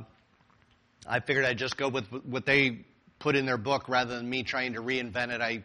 [1.06, 2.84] I figured I'd just go with what they
[3.18, 5.40] put in their book rather than me trying to reinvent it.
[5.40, 5.64] I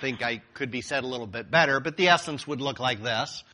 [0.00, 3.02] think I could be said a little bit better, but the essence would look like
[3.02, 3.44] this.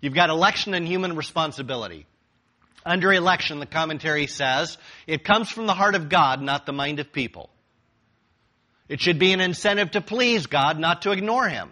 [0.00, 2.06] You've got election and human responsibility.
[2.84, 7.00] Under election, the commentary says, it comes from the heart of God, not the mind
[7.00, 7.50] of people.
[8.88, 11.70] It should be an incentive to please God, not to ignore Him.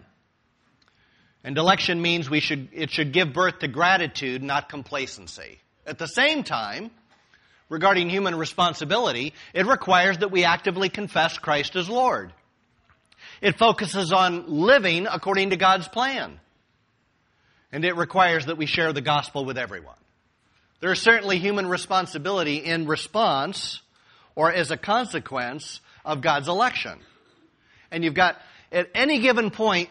[1.46, 5.60] And election means we should, it should give birth to gratitude, not complacency.
[5.86, 6.90] At the same time,
[7.68, 12.32] regarding human responsibility, it requires that we actively confess Christ as Lord.
[13.40, 16.40] It focuses on living according to God's plan.
[17.70, 19.94] And it requires that we share the gospel with everyone.
[20.80, 23.82] There is certainly human responsibility in response
[24.34, 26.98] or as a consequence of God's election.
[27.92, 28.36] And you've got,
[28.72, 29.90] at any given point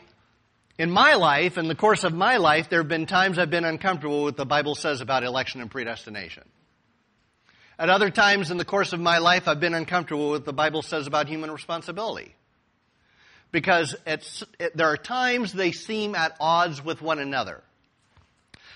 [0.77, 3.65] in my life, in the course of my life, there have been times I've been
[3.65, 6.43] uncomfortable with what the Bible says about election and predestination.
[7.79, 10.53] At other times in the course of my life, I've been uncomfortable with what the
[10.53, 12.35] Bible says about human responsibility.
[13.51, 14.45] Because it,
[14.75, 17.61] there are times they seem at odds with one another.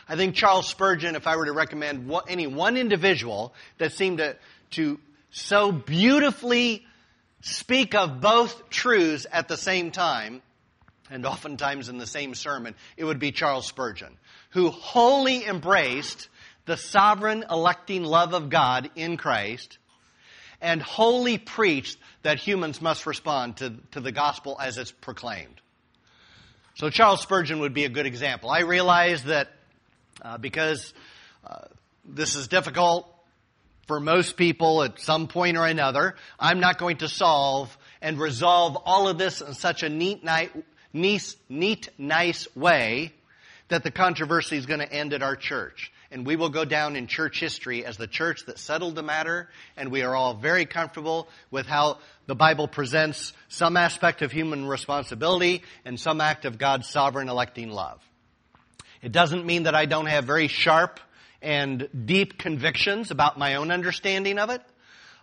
[0.07, 4.37] I think Charles Spurgeon, if I were to recommend any one individual that seemed to,
[4.71, 4.99] to
[5.31, 6.85] so beautifully
[7.41, 10.41] speak of both truths at the same time,
[11.09, 14.17] and oftentimes in the same sermon, it would be Charles Spurgeon,
[14.51, 16.29] who wholly embraced
[16.65, 19.77] the sovereign electing love of God in Christ
[20.61, 25.61] and wholly preached that humans must respond to, to the gospel as it's proclaimed.
[26.75, 28.49] So Charles Spurgeon would be a good example.
[28.49, 29.49] I realize that
[30.21, 30.93] uh, because
[31.45, 31.65] uh,
[32.05, 33.07] this is difficult
[33.87, 36.15] for most people at some point or another.
[36.39, 40.23] I'm not going to solve and resolve all of this in such a neat,
[40.93, 43.13] nice, neat, nice way
[43.69, 45.91] that the controversy is going to end at our church.
[46.11, 49.47] And we will go down in church history as the church that settled the matter,
[49.77, 54.65] and we are all very comfortable with how the Bible presents some aspect of human
[54.65, 58.01] responsibility and some act of God's sovereign electing love.
[59.03, 60.99] It doesn't mean that I don't have very sharp
[61.41, 64.61] and deep convictions about my own understanding of it.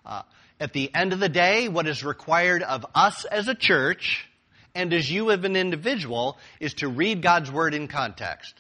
[0.05, 0.23] Uh,
[0.61, 4.27] at the end of the day, what is required of us as a church
[4.77, 8.55] and as you as an individual is to read God's Word in context.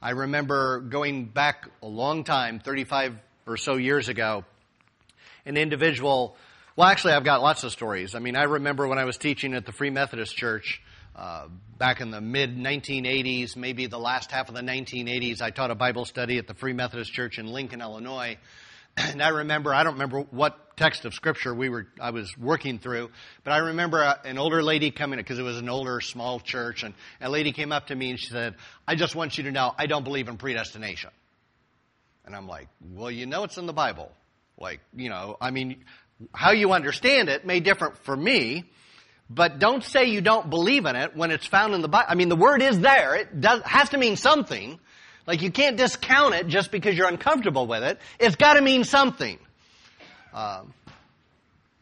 [0.00, 4.44] I remember going back a long time, 35 or so years ago,
[5.44, 6.36] an individual,
[6.76, 8.14] well actually I've got lots of stories.
[8.14, 10.80] I mean, I remember when I was teaching at the Free Methodist Church,
[11.16, 11.48] uh,
[11.78, 15.74] back in the mid 1980s, maybe the last half of the 1980s, I taught a
[15.74, 18.36] Bible study at the Free Methodist Church in Lincoln, Illinois.
[19.16, 22.78] And I remember, I don't remember what text of scripture we were, I was working
[22.78, 23.10] through,
[23.44, 26.82] but I remember a, an older lady coming, because it was an older, small church,
[26.82, 28.54] and a lady came up to me and she said,
[28.86, 31.10] I just want you to know, I don't believe in predestination.
[32.24, 34.10] And I'm like, well, you know it's in the Bible.
[34.58, 35.84] Like, you know, I mean,
[36.32, 38.64] how you understand it may differ for me,
[39.28, 42.06] but don't say you don't believe in it when it's found in the Bible.
[42.08, 43.14] I mean, the word is there.
[43.16, 44.78] It does, has to mean something.
[45.26, 47.98] Like you can't discount it just because you're uncomfortable with it.
[48.18, 49.38] It's got to mean something.
[50.32, 50.72] Um,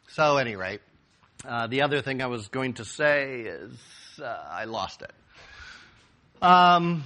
[0.08, 0.80] so, any rate,
[1.46, 3.72] uh, the other thing I was going to say is
[4.22, 5.12] uh, I lost it.
[6.40, 7.04] Um,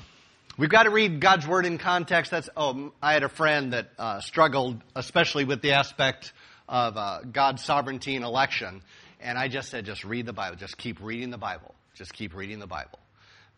[0.59, 2.31] we've got to read God's word in context.
[2.31, 6.33] That's oh, I had a friend that uh, struggled, especially with the aspect
[6.69, 8.83] of uh, God's sovereignty and election.
[9.21, 10.57] And I just said, just read the Bible.
[10.57, 11.75] Just keep reading the Bible.
[11.95, 12.99] Just keep reading the Bible.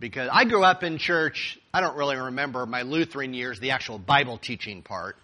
[0.01, 3.99] Because I grew up in church, I don't really remember my Lutheran years, the actual
[3.99, 5.17] Bible teaching part,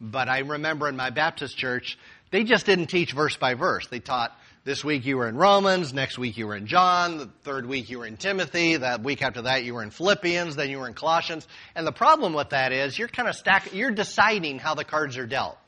[0.00, 1.98] but I remember in my Baptist church,
[2.30, 3.86] they just didn't teach verse by verse.
[3.88, 4.32] They taught
[4.64, 7.90] this week you were in Romans, next week you were in John, the third week
[7.90, 10.88] you were in Timothy, that week after that you were in Philippians, then you were
[10.88, 11.46] in Colossians.
[11.74, 15.18] And the problem with that is you're kind of stack, you're deciding how the cards
[15.18, 15.58] are dealt.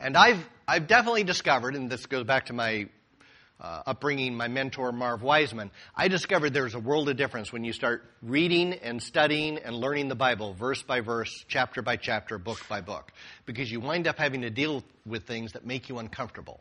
[0.00, 2.88] And I've, I've definitely discovered, and this goes back to my
[3.60, 7.72] uh, upbringing, my mentor Marv Wiseman, I discovered there's a world of difference when you
[7.72, 12.60] start reading and studying and learning the Bible verse by verse, chapter by chapter, book
[12.68, 13.10] by book,
[13.46, 16.60] because you wind up having to deal with things that make you uncomfortable.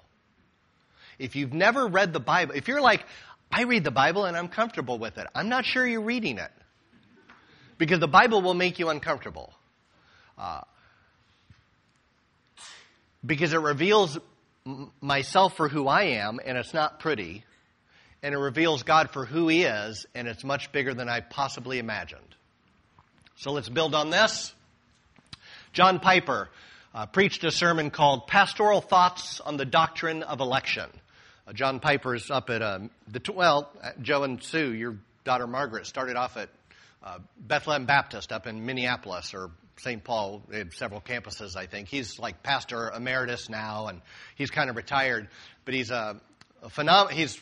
[1.20, 3.06] If you've never read the Bible, if you're like,
[3.52, 6.52] I read the Bible and I'm comfortable with it, I'm not sure you're reading it.
[7.78, 9.54] Because the Bible will make you uncomfortable.
[10.38, 10.62] Uh,
[13.26, 14.18] because it reveals
[15.02, 17.44] myself for who I am, and it's not pretty.
[18.24, 21.80] And it reveals God for who He is, and it's much bigger than I possibly
[21.80, 22.22] imagined.
[23.38, 24.54] So let's build on this.
[25.74, 26.50] John Piper
[26.94, 30.90] uh, preached a sermon called Pastoral Thoughts on the Doctrine of Election.
[31.48, 34.96] Uh, John Piper's up at, uh, the, well, uh, Joe and Sue, your
[35.26, 36.50] daughter Margaret, started off at
[37.04, 40.04] uh, Bethlehem Baptist up in Minneapolis or St.
[40.04, 40.42] Paul.
[40.52, 41.88] Have several campuses, I think.
[41.88, 44.02] He's like pastor emeritus now, and
[44.36, 45.28] he's kind of retired,
[45.66, 46.20] but he's a,
[46.62, 47.42] a phenom- he's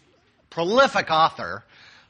[0.50, 1.64] prolific author.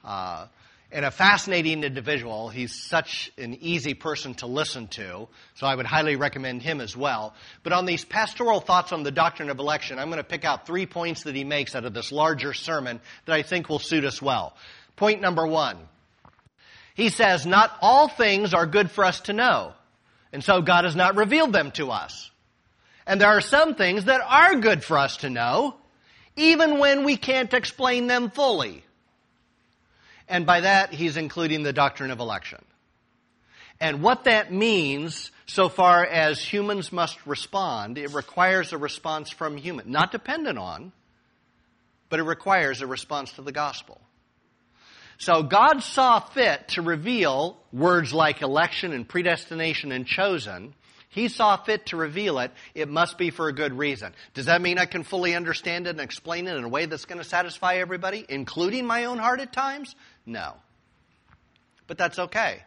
[0.04, 0.48] Uh,
[0.94, 2.50] and a fascinating individual.
[2.50, 6.96] He's such an easy person to listen to, so I would highly recommend him as
[6.96, 7.34] well.
[7.64, 10.68] But on these pastoral thoughts on the doctrine of election, I'm going to pick out
[10.68, 14.06] three points that he makes out of this larger sermon that I think will suit
[14.06, 14.56] us well.
[14.96, 15.78] Point number one.
[16.94, 19.74] He says, not all things are good for us to know.
[20.34, 22.32] And so God has not revealed them to us.
[23.06, 25.76] And there are some things that are good for us to know,
[26.36, 28.84] even when we can't explain them fully.
[30.28, 32.66] And by that, he's including the doctrine of election.
[33.80, 39.58] And what that means, so far as humans must respond, it requires a response from
[39.58, 40.94] human, not dependent on,
[42.10, 44.00] but it requires a response to the gospel.
[45.24, 50.74] So God saw fit to reveal words like election and predestination and chosen.
[51.08, 52.52] He saw fit to reveal it.
[52.76, 54.14] It must be for a good reason.
[54.34, 57.06] Does that mean I can fully understand it and explain it in a way that's
[57.06, 59.96] going to satisfy everybody, including my own heart at times?
[60.26, 60.56] No.
[61.88, 62.62] But that's okay.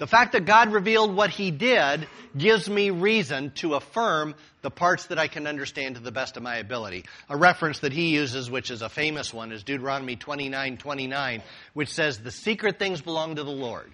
[0.00, 5.08] The fact that God revealed what He did gives me reason to affirm the parts
[5.08, 7.04] that I can understand to the best of my ability.
[7.28, 11.42] A reference that he uses, which is a famous one, is Deuteronomy 29, 29,
[11.74, 13.92] which says, the secret things belong to the Lord.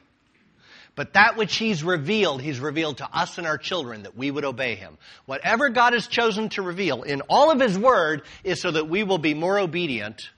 [0.94, 4.44] But that which He's revealed, He's revealed to us and our children that we would
[4.44, 4.98] obey Him.
[5.26, 9.02] Whatever God has chosen to reveal in all of His Word is so that we
[9.02, 10.30] will be more obedient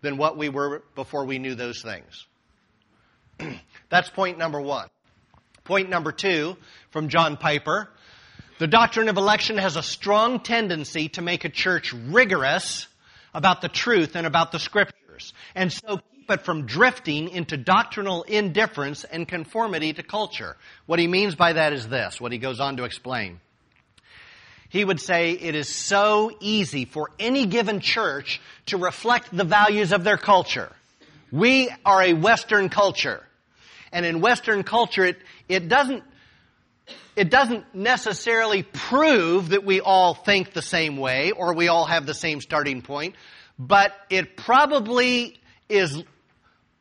[0.00, 2.24] than what we were before we knew those things.
[3.90, 4.88] That's point number one.
[5.68, 6.56] Point number two
[6.92, 7.90] from John Piper.
[8.58, 12.88] The doctrine of election has a strong tendency to make a church rigorous
[13.34, 15.34] about the truth and about the scriptures.
[15.54, 20.56] And so keep it from drifting into doctrinal indifference and conformity to culture.
[20.86, 23.38] What he means by that is this, what he goes on to explain
[24.70, 29.92] he would say it is so easy for any given church to reflect the values
[29.92, 30.70] of their culture.
[31.32, 33.22] We are a Western culture.
[33.92, 36.02] And in Western culture, it, it doesn't,
[37.16, 42.06] it doesn't necessarily prove that we all think the same way or we all have
[42.06, 43.14] the same starting point,
[43.58, 45.38] but it probably
[45.68, 46.02] is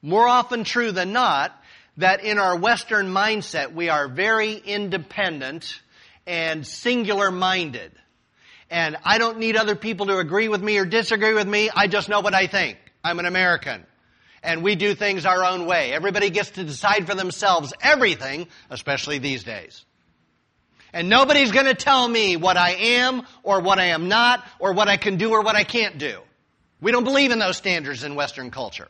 [0.02, 1.52] more often true than not
[1.98, 5.82] that in our Western mindset, we are very independent
[6.28, 7.92] and singular minded.
[8.70, 11.70] And I don't need other people to agree with me or disagree with me.
[11.74, 12.78] I just know what I think.
[13.04, 13.86] I'm an American.
[14.44, 15.92] And we do things our own way.
[15.92, 19.84] Everybody gets to decide for themselves everything, especially these days.
[20.94, 24.74] And nobody's going to tell me what I am or what I am not or
[24.74, 26.22] what I can do or what I can't do.
[26.80, 28.88] We don't believe in those standards in Western culture.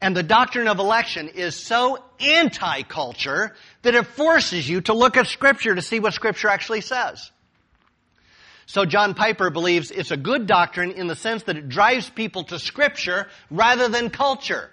[0.00, 5.28] And the doctrine of election is so anti-culture that it forces you to look at
[5.28, 7.30] Scripture to see what Scripture actually says.
[8.72, 12.44] So John Piper believes it's a good doctrine in the sense that it drives people
[12.44, 14.70] to Scripture rather than culture.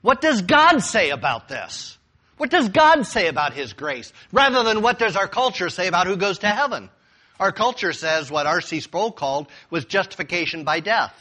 [0.00, 1.96] What does God say about this?
[2.38, 4.12] What does God say about His grace?
[4.32, 6.90] Rather than what does our culture say about who goes to heaven?
[7.38, 8.80] Our culture says what R.C.
[8.80, 11.14] Sproul called was justification by death.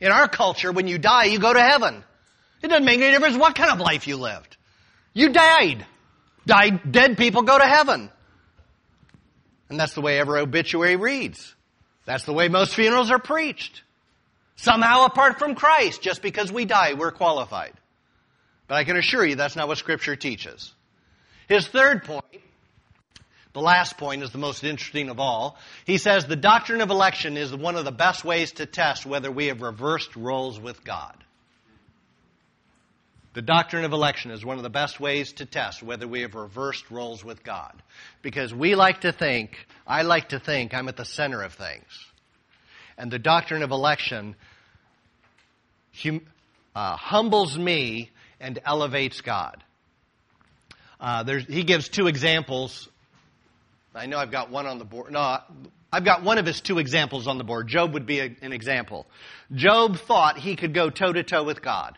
[0.00, 2.02] In our culture, when you die, you go to heaven.
[2.62, 4.56] It doesn't make any difference what kind of life you lived.
[5.12, 5.86] You died.
[6.46, 8.10] Died, dead people go to heaven.
[9.68, 11.54] And that's the way every obituary reads.
[12.04, 13.82] That's the way most funerals are preached.
[14.56, 17.72] Somehow apart from Christ, just because we die, we're qualified.
[18.68, 20.72] But I can assure you that's not what Scripture teaches.
[21.48, 22.24] His third point
[23.54, 25.56] the last point is the most interesting of all.
[25.86, 29.30] He says the doctrine of election is one of the best ways to test whether
[29.30, 31.14] we have reversed roles with God.
[33.34, 36.34] The doctrine of election is one of the best ways to test whether we have
[36.34, 37.82] reversed roles with God.
[38.22, 39.56] Because we like to think,
[39.86, 41.84] I like to think I'm at the center of things.
[42.96, 44.36] And the doctrine of election
[46.00, 46.20] hum,
[46.76, 49.62] uh, humbles me and elevates God.
[51.00, 52.88] Uh, he gives two examples
[53.94, 55.12] I know I've got one on the board.
[55.12, 55.38] No,
[55.92, 57.68] I've got one of his two examples on the board.
[57.68, 59.06] Job would be a, an example.
[59.52, 61.96] Job thought he could go toe to toe with God.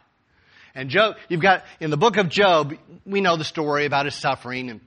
[0.77, 2.74] And Job, you've got, in the book of Job,
[3.07, 4.68] we know the story about his suffering.
[4.68, 4.81] And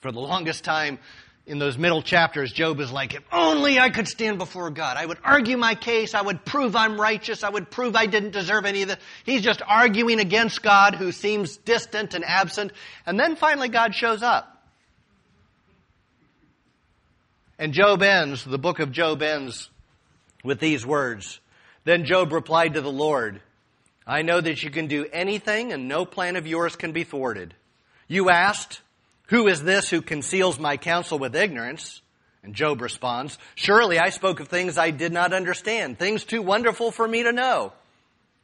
[0.00, 0.98] for the longest time,
[1.46, 4.96] in those middle chapters, Job is like, if only I could stand before God.
[4.96, 6.14] I would argue my case.
[6.14, 7.44] I would prove I'm righteous.
[7.44, 8.96] I would prove I didn't deserve any of this.
[9.24, 12.72] He's just arguing against God who seems distant and absent.
[13.04, 14.48] And then finally God shows up.
[17.58, 19.68] And Job ends, the book of Job ends
[20.42, 21.38] with these words.
[21.84, 23.42] Then Job replied to the Lord,
[24.06, 27.54] I know that you can do anything and no plan of yours can be thwarted.
[28.08, 28.80] You asked,
[29.28, 32.02] who is this who conceals my counsel with ignorance?
[32.42, 36.90] And Job responds, surely I spoke of things I did not understand, things too wonderful
[36.90, 37.72] for me to know.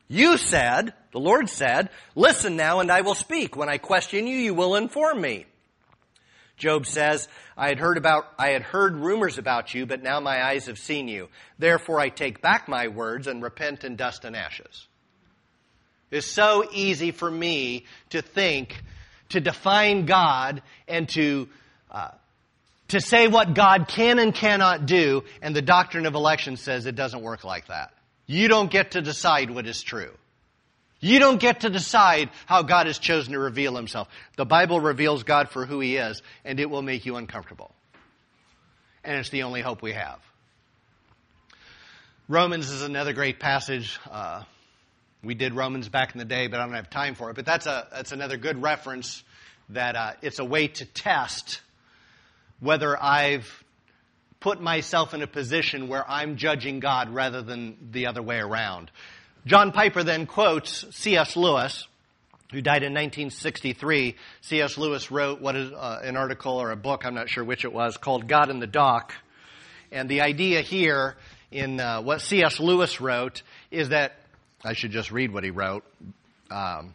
[0.07, 3.57] You said, the Lord said, listen now and I will speak.
[3.57, 5.47] When I question you, you will inform me.
[6.57, 10.45] Job says, I had heard about, I had heard rumors about you, but now my
[10.45, 11.29] eyes have seen you.
[11.59, 14.88] Therefore I take back my words and repent in dust and ashes.
[16.11, 18.83] It's so easy for me to think,
[19.31, 21.49] to define God and to,
[21.91, 22.11] uh,
[22.89, 26.95] to say what God can and cannot do, and the doctrine of election says it
[26.95, 27.93] doesn't work like that.
[28.27, 30.13] You don't get to decide what is true.
[31.01, 34.09] You don't get to decide how God has chosen to reveal himself.
[34.37, 37.71] The Bible reveals God for who he is, and it will make you uncomfortable.
[39.05, 40.19] And it's the only hope we have.
[42.29, 43.99] Romans is another great passage.
[44.11, 44.43] Uh,
[45.29, 47.37] we did Romans back in the day, but I don't have time for it.
[47.37, 49.22] But that's, a, that's another good reference
[49.68, 51.61] that uh, it's a way to test
[52.61, 53.62] whether I've
[54.41, 58.91] put myself in a position where I'm judging God rather than the other way around.
[59.45, 61.37] John Piper then quotes C.S.
[61.37, 61.87] Lewis,
[62.51, 64.16] who died in 1963.
[64.41, 64.79] C.S.
[64.79, 67.72] Lewis wrote what is uh, an article or a book, I'm not sure which it
[67.74, 69.12] was, called God in the Dock.
[69.93, 71.16] And the idea here
[71.51, 72.61] in uh, what C.S.
[72.61, 74.14] Lewis wrote is that,
[74.65, 75.85] I should just read what he wrote.
[76.51, 76.95] Um,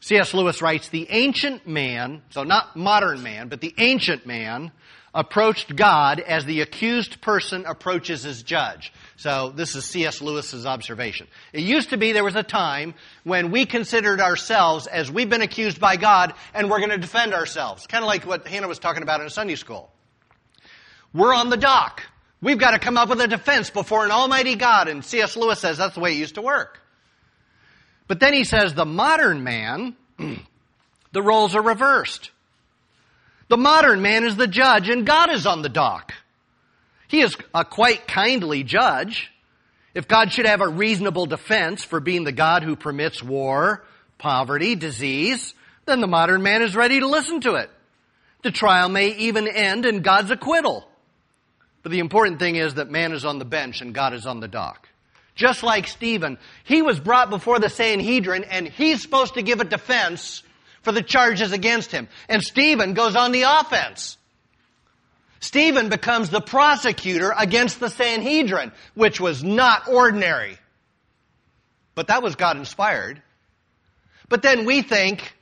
[0.00, 0.34] C.S.
[0.34, 4.72] Lewis writes, the ancient man, so not modern man, but the ancient man,
[5.14, 8.92] approached God as the accused person approaches his judge.
[9.16, 10.22] So this is C.S.
[10.22, 11.26] Lewis's observation.
[11.52, 15.42] It used to be there was a time when we considered ourselves as we've been
[15.42, 17.86] accused by God and we're going to defend ourselves.
[17.86, 19.90] Kind of like what Hannah was talking about in Sunday school.
[21.12, 22.02] We're on the dock.
[22.40, 24.88] We've got to come up with a defense before an almighty God.
[24.88, 25.36] And C.S.
[25.36, 26.81] Lewis says that's the way it used to work.
[28.12, 29.96] But then he says the modern man,
[31.12, 32.30] the roles are reversed.
[33.48, 36.12] The modern man is the judge and God is on the dock.
[37.08, 39.32] He is a quite kindly judge.
[39.94, 43.82] If God should have a reasonable defense for being the God who permits war,
[44.18, 45.54] poverty, disease,
[45.86, 47.70] then the modern man is ready to listen to it.
[48.42, 50.86] The trial may even end in God's acquittal.
[51.82, 54.40] But the important thing is that man is on the bench and God is on
[54.40, 54.90] the dock.
[55.34, 59.64] Just like Stephen, he was brought before the Sanhedrin and he's supposed to give a
[59.64, 60.42] defense
[60.82, 62.08] for the charges against him.
[62.28, 64.18] And Stephen goes on the offense.
[65.40, 70.58] Stephen becomes the prosecutor against the Sanhedrin, which was not ordinary.
[71.94, 73.20] But that was God inspired.
[74.28, 75.34] But then we think,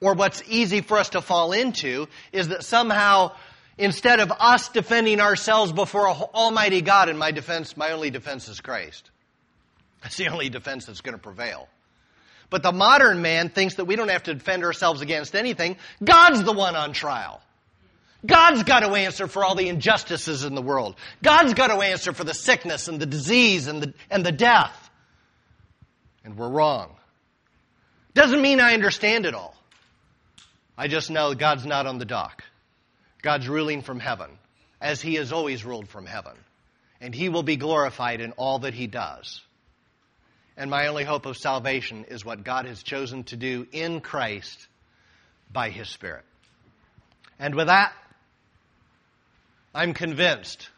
[0.00, 3.32] or what's easy for us to fall into, is that somehow
[3.76, 8.60] instead of us defending ourselves before Almighty God, in my defense, my only defense is
[8.60, 9.10] Christ.
[10.04, 11.66] That's the only defense that's going to prevail.
[12.50, 15.76] But the modern man thinks that we don't have to defend ourselves against anything.
[16.04, 17.40] God's the one on trial.
[18.24, 20.96] God's got to answer for all the injustices in the world.
[21.22, 24.90] God's got to answer for the sickness and the disease and the, and the death.
[26.22, 26.94] And we're wrong.
[28.12, 29.56] Doesn't mean I understand it all.
[30.76, 32.44] I just know God's not on the dock.
[33.22, 34.30] God's ruling from heaven,
[34.82, 36.34] as He has always ruled from heaven.
[37.00, 39.40] And He will be glorified in all that He does.
[40.56, 44.68] And my only hope of salvation is what God has chosen to do in Christ
[45.52, 46.24] by His Spirit.
[47.38, 47.92] And with that,
[49.74, 50.68] I'm convinced.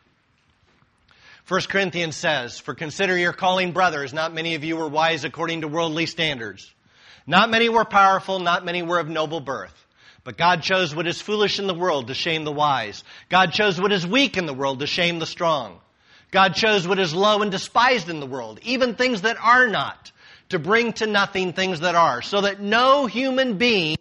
[1.49, 5.61] 1 Corinthians says, For consider your calling brothers, not many of you were wise according
[5.61, 6.73] to worldly standards.
[7.27, 9.75] Not many were powerful, not many were of noble birth.
[10.25, 13.05] But God chose what is foolish in the world to shame the wise.
[13.29, 15.79] God chose what is weak in the world to shame the strong.
[16.31, 20.13] God chose what is low and despised in the world, even things that are not,
[20.49, 23.97] to bring to nothing things that are, so that no human being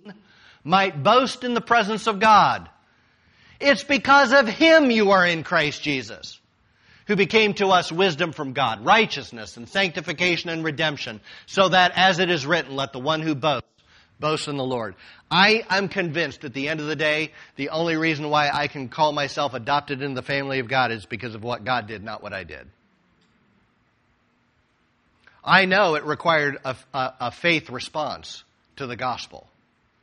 [0.64, 2.70] might boast in the presence of God.
[3.60, 6.40] It's because of Him you are in Christ Jesus,
[7.08, 12.20] who became to us wisdom from God, righteousness and sanctification and redemption, so that as
[12.20, 13.68] it is written, let the one who boasts
[14.20, 14.96] boast in the Lord.
[15.30, 18.90] I am convinced at the end of the day, the only reason why I can
[18.90, 22.24] call myself adopted into the family of God is because of what God did, not
[22.24, 22.68] what I did.
[25.44, 28.44] I know it required a, a, a faith response
[28.78, 29.48] to the gospel.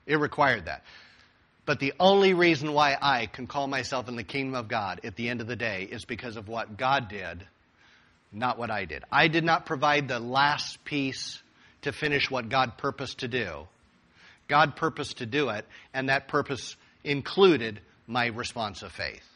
[0.07, 0.85] It required that.
[1.65, 5.17] But the only reason why I can call myself in the kingdom of God at
[5.17, 7.47] the end of the day is because of what God did,
[8.33, 9.05] not what I did.
[9.13, 11.41] I did not provide the last piece
[11.83, 13.67] to finish what God purposed to do.
[14.53, 19.27] God purposed to do it, and that purpose included my response of faith.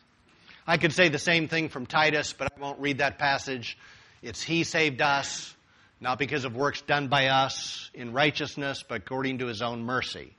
[0.66, 3.78] I could say the same thing from Titus, but I won't read that passage.
[4.20, 5.54] It's He saved us,
[6.02, 10.34] not because of works done by us in righteousness, but according to His own mercy,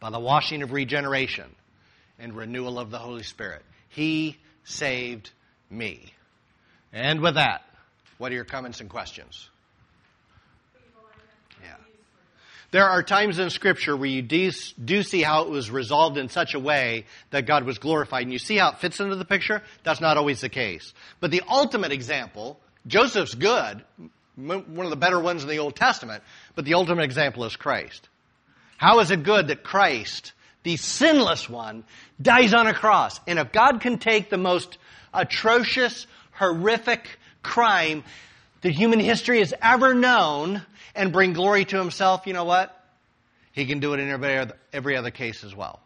[0.00, 1.54] by the washing of regeneration
[2.18, 3.62] and renewal of the Holy Spirit.
[3.90, 5.30] He saved
[5.68, 6.14] me.
[6.94, 7.64] And with that,
[8.16, 9.50] what are your comments and questions?
[12.70, 16.54] There are times in Scripture where you do, see how it was resolved in such
[16.54, 19.62] a way that God was glorified, and you see how it fits into the picture.
[19.84, 20.92] That's not always the case.
[21.20, 23.82] But the ultimate example, Joseph's good,
[24.36, 26.22] one of the better ones in the Old Testament,
[26.54, 28.06] but the ultimate example is Christ.
[28.76, 31.84] How is it good that Christ, the sinless one,
[32.20, 33.18] dies on a cross?
[33.26, 34.76] And if God can take the most
[35.14, 38.04] atrocious, horrific crime
[38.62, 40.62] that human history has ever known
[40.94, 42.74] and bring glory to himself, you know what?
[43.52, 45.80] He can do it in every other, every other case as well.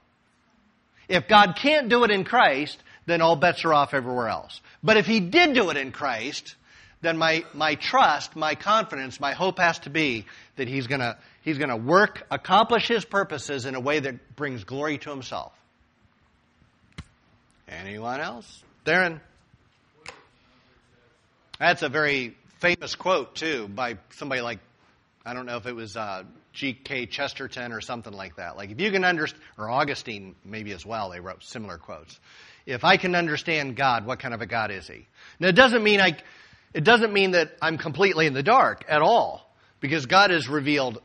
[1.09, 4.61] If God can't do it in Christ, then all bets are off everywhere else.
[4.83, 6.55] But if he did do it in Christ,
[7.03, 11.59] then my, my trust, my confidence, my hope has to be that he's gonna, he's
[11.59, 15.53] gonna work, accomplish his purposes in a way that brings glory to himself.
[17.69, 18.63] Anyone else?
[18.85, 19.21] Darren?
[21.59, 24.61] That's a very famous quote, too, by somebody like,
[25.27, 27.07] I don't know if it was uh, G.K.
[27.07, 28.57] Chesterton or something like that.
[28.57, 32.21] Like, if you can understand, or Augustine maybe as well, they wrote similar quotes.
[32.65, 35.09] If I can understand God, what kind of a God is He?
[35.41, 36.17] Now, it doesn't mean I,
[36.73, 39.45] it doesn't mean that I'm completely in the dark at all,
[39.81, 41.03] because God has revealed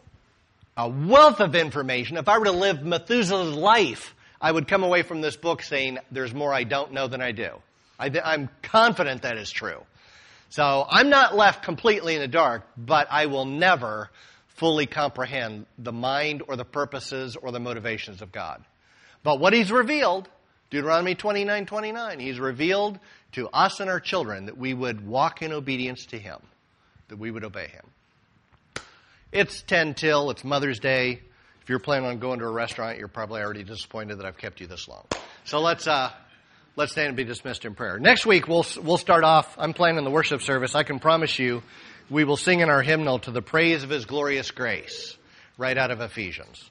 [0.77, 2.17] a wealth of information.
[2.17, 5.97] If I were to live Methuselah's life, I would come away from this book saying,
[6.11, 7.49] there's more I don't know than I do.
[7.97, 9.81] I, am confident that is true.
[10.49, 14.09] So I'm not left completely in the dark, but I will never
[14.47, 18.63] fully comprehend the mind or the purposes or the motivations of God.
[19.23, 20.27] But what He's revealed,
[20.69, 22.99] Deuteronomy 29 29, He's revealed
[23.33, 26.39] to us and our children that we would walk in obedience to Him,
[27.09, 28.83] that we would obey Him.
[29.31, 31.21] It's 10 till, it's Mother's Day.
[31.61, 34.61] If you're planning on going to a restaurant, you're probably already disappointed that I've kept
[34.61, 35.03] you this long.
[35.43, 36.11] So let's, uh,
[36.77, 37.97] Let's stand and be dismissed in prayer.
[37.97, 39.55] Next week, we'll, we'll start off.
[39.57, 40.75] I'm planning the worship service.
[40.75, 41.63] I can promise you
[42.07, 45.17] we will sing in our hymnal to the praise of His glorious grace
[45.57, 46.69] right out of Ephesians.